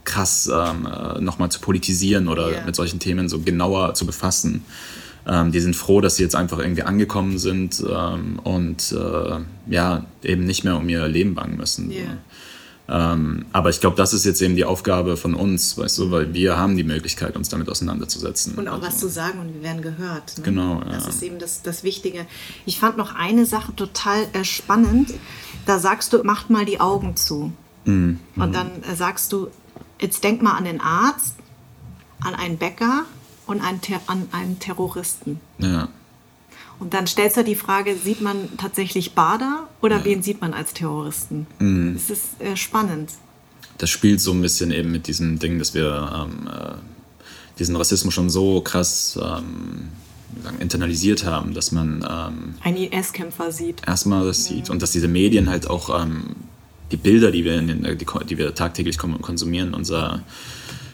[0.04, 2.64] krass ähm, äh, nochmal zu politisieren oder yeah.
[2.64, 4.64] mit solchen Themen so genauer zu befassen.
[5.26, 9.40] ähm, die sind froh, dass sie jetzt einfach irgendwie angekommen sind ähm, und äh,
[9.70, 11.90] ja, eben nicht mehr um ihr Leben bangen müssen.
[11.90, 12.18] Yeah.
[12.91, 16.32] Ähm, aber ich glaube, das ist jetzt eben die Aufgabe von uns, weißt du, weil
[16.32, 18.55] wir haben die Möglichkeit, uns damit auseinanderzusetzen.
[18.55, 20.39] Und auch also, was zu sagen und wir werden gehört.
[20.39, 20.45] Ne?
[20.45, 20.80] Genau.
[20.80, 21.11] Das ja.
[21.11, 22.26] ist eben das, das Wichtige.
[22.64, 25.12] Ich fand noch eine Sache total äh, spannend.
[25.66, 27.53] Da sagst du, macht mal die Augen zu.
[27.84, 28.20] Mhm.
[28.36, 29.49] Und dann äh, sagst du,
[30.01, 31.36] jetzt denk mal an den Arzt,
[32.20, 33.05] an einen Bäcker
[33.47, 35.41] und einen an einen Terroristen.
[35.59, 35.89] Ja.
[36.81, 40.05] Und dann stellst du die Frage, sieht man tatsächlich Bader oder ja.
[40.05, 41.47] wen sieht man als Terroristen?
[41.59, 41.95] Mhm.
[41.95, 43.11] Das ist äh, spannend.
[43.79, 46.74] Das spielt so ein bisschen eben mit diesem Ding, dass wir ähm, äh,
[47.59, 49.89] diesen Rassismus schon so krass ähm,
[50.61, 53.83] internalisiert haben, dass man ähm, einen IS-Kämpfer sieht.
[53.87, 56.37] Erstmal das sieht und dass diese Medien halt auch ähm,
[56.91, 60.22] die Bilder, die wir, in den, die, die wir tagtäglich konsumieren, unser,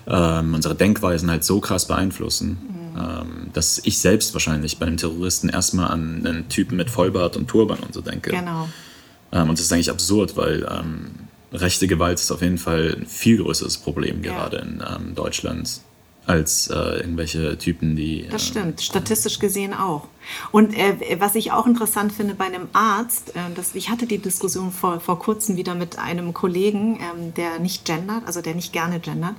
[0.07, 2.59] ähm, unsere Denkweisen halt so krass beeinflussen.
[2.97, 7.49] Ähm, dass ich selbst wahrscheinlich bei den Terroristen erstmal an einen Typen mit Vollbart und
[7.49, 8.31] Turban und so denke.
[8.31, 8.69] Genau.
[9.33, 11.11] Ähm, und das ist eigentlich absurd, weil ähm,
[11.53, 14.33] rechte Gewalt ist auf jeden Fall ein viel größeres Problem ja.
[14.33, 15.81] gerade in ähm, Deutschland
[16.27, 18.27] als äh, irgendwelche Typen, die.
[18.31, 20.09] Das stimmt, äh, statistisch gesehen auch.
[20.53, 24.19] Und äh, was ich auch interessant finde bei einem Arzt, äh, das, ich hatte die
[24.19, 28.73] Diskussion vor, vor kurzem wieder mit einem Kollegen, ähm, der nicht gendert, also der nicht
[28.73, 29.35] gerne gendert.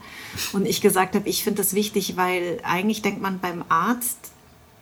[0.54, 4.32] Und ich gesagt habe, ich finde das wichtig, weil eigentlich denkt man beim Arzt,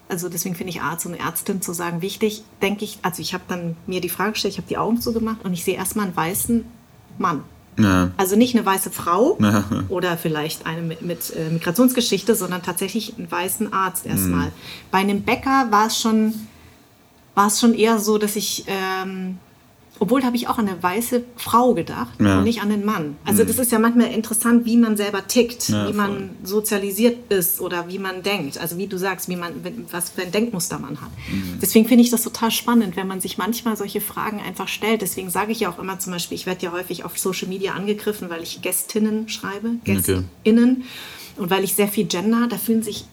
[0.10, 3.46] also deswegen finde ich Arzt und Ärztin zu sagen wichtig, denke ich, also ich habe
[3.48, 6.16] dann mir die Frage gestellt, ich habe die Augen zugemacht und ich sehe erstmal einen
[6.16, 6.66] weißen
[7.18, 7.44] Mann.
[7.78, 8.12] Ja.
[8.18, 9.64] Also nicht eine weiße Frau ja.
[9.90, 14.48] oder vielleicht eine mit, mit äh, Migrationsgeschichte, sondern tatsächlich einen weißen Arzt erstmal.
[14.48, 14.54] Mhm.
[14.92, 16.34] Bei einem Bäcker war es schon,
[17.36, 19.38] war es schon eher so, dass ich ähm,
[20.00, 22.40] obwohl habe ich auch an eine weiße Frau gedacht ja.
[22.40, 23.16] und nicht an den Mann.
[23.26, 23.48] Also mhm.
[23.48, 27.88] das ist ja manchmal interessant, wie man selber tickt, ja, wie man sozialisiert ist oder
[27.88, 28.58] wie man denkt.
[28.58, 29.54] Also wie du sagst, wie man,
[29.92, 31.12] was für ein Denkmuster man hat.
[31.32, 31.60] Mhm.
[31.62, 35.02] Deswegen finde ich das total spannend, wenn man sich manchmal solche Fragen einfach stellt.
[35.02, 37.74] Deswegen sage ich ja auch immer zum Beispiel, ich werde ja häufig auf Social Media
[37.74, 40.30] angegriffen, weil ich Gästinnen schreibe, Gästinnen.
[40.44, 40.84] Okay.
[41.36, 43.06] Und weil ich sehr viel gender, da fühlen sich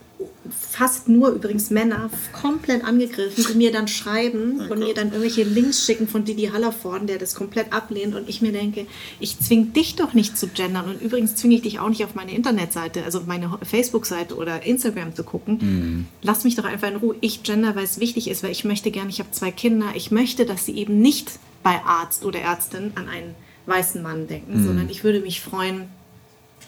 [0.81, 5.43] fast nur übrigens Männer komplett angegriffen, die mir dann schreiben oh und mir dann irgendwelche
[5.43, 8.87] Links schicken von Didi Hallervorden, der das komplett ablehnt und ich mir denke,
[9.19, 12.15] ich zwinge dich doch nicht zu gendern und übrigens zwinge ich dich auch nicht auf
[12.15, 15.59] meine Internetseite, also auf meine Facebook-Seite oder Instagram zu gucken.
[15.61, 16.07] Mhm.
[16.23, 17.15] Lass mich doch einfach in Ruhe.
[17.21, 20.11] Ich gender, weil es wichtig ist, weil ich möchte gerne, ich habe zwei Kinder, ich
[20.11, 23.35] möchte, dass sie eben nicht bei Arzt oder Ärztin an einen
[23.67, 24.67] weißen Mann denken, mhm.
[24.67, 25.91] sondern ich würde mich freuen,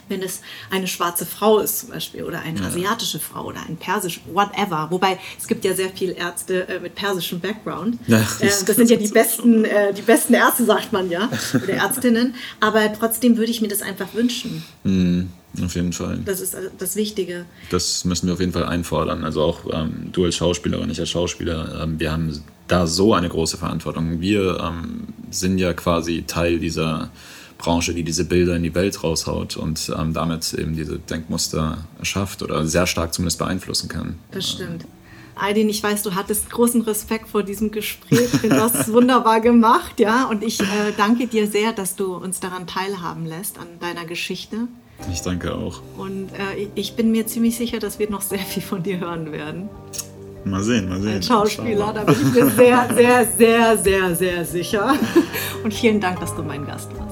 [0.08, 0.40] wenn es
[0.70, 2.66] eine schwarze Frau ist zum Beispiel oder eine ja.
[2.66, 4.88] asiatische Frau oder ein persisch, whatever.
[4.90, 7.98] Wobei es gibt ja sehr viele Ärzte äh, mit persischem Background.
[8.06, 11.74] Ja, äh, das sind ja die besten, äh, die besten Ärzte, sagt man ja, oder
[11.74, 12.34] Ärztinnen.
[12.60, 14.62] Aber trotzdem würde ich mir das einfach wünschen.
[14.84, 15.30] Mhm.
[15.62, 16.20] Auf jeden Fall.
[16.24, 17.44] Das ist äh, das Wichtige.
[17.70, 19.24] Das müssen wir auf jeden Fall einfordern.
[19.24, 23.28] Also auch ähm, du als Schauspielerin, ich als Schauspieler, ähm, wir haben da so eine
[23.28, 24.20] große Verantwortung.
[24.20, 27.10] Wir ähm, sind ja quasi Teil dieser
[27.62, 32.42] Branche, die diese Bilder in die Welt raushaut und ähm, damit eben diese Denkmuster erschafft
[32.42, 34.18] oder sehr stark zumindest beeinflussen kann.
[34.32, 34.84] Das stimmt.
[35.34, 38.30] Aydin, ich weiß, du hattest großen Respekt vor diesem Gespräch.
[38.42, 40.26] Du hast es wunderbar gemacht, ja.
[40.28, 40.64] Und ich äh,
[40.96, 44.68] danke dir sehr, dass du uns daran teilhaben lässt, an deiner Geschichte.
[45.10, 45.80] Ich danke auch.
[45.96, 49.32] Und äh, ich bin mir ziemlich sicher, dass wir noch sehr viel von dir hören
[49.32, 49.68] werden.
[50.44, 51.14] Mal sehen, mal sehen.
[51.14, 54.94] Als Schauspieler, da bin ich mir sehr, sehr, sehr, sehr, sehr sicher.
[55.64, 57.11] Und vielen Dank, dass du mein Gast warst.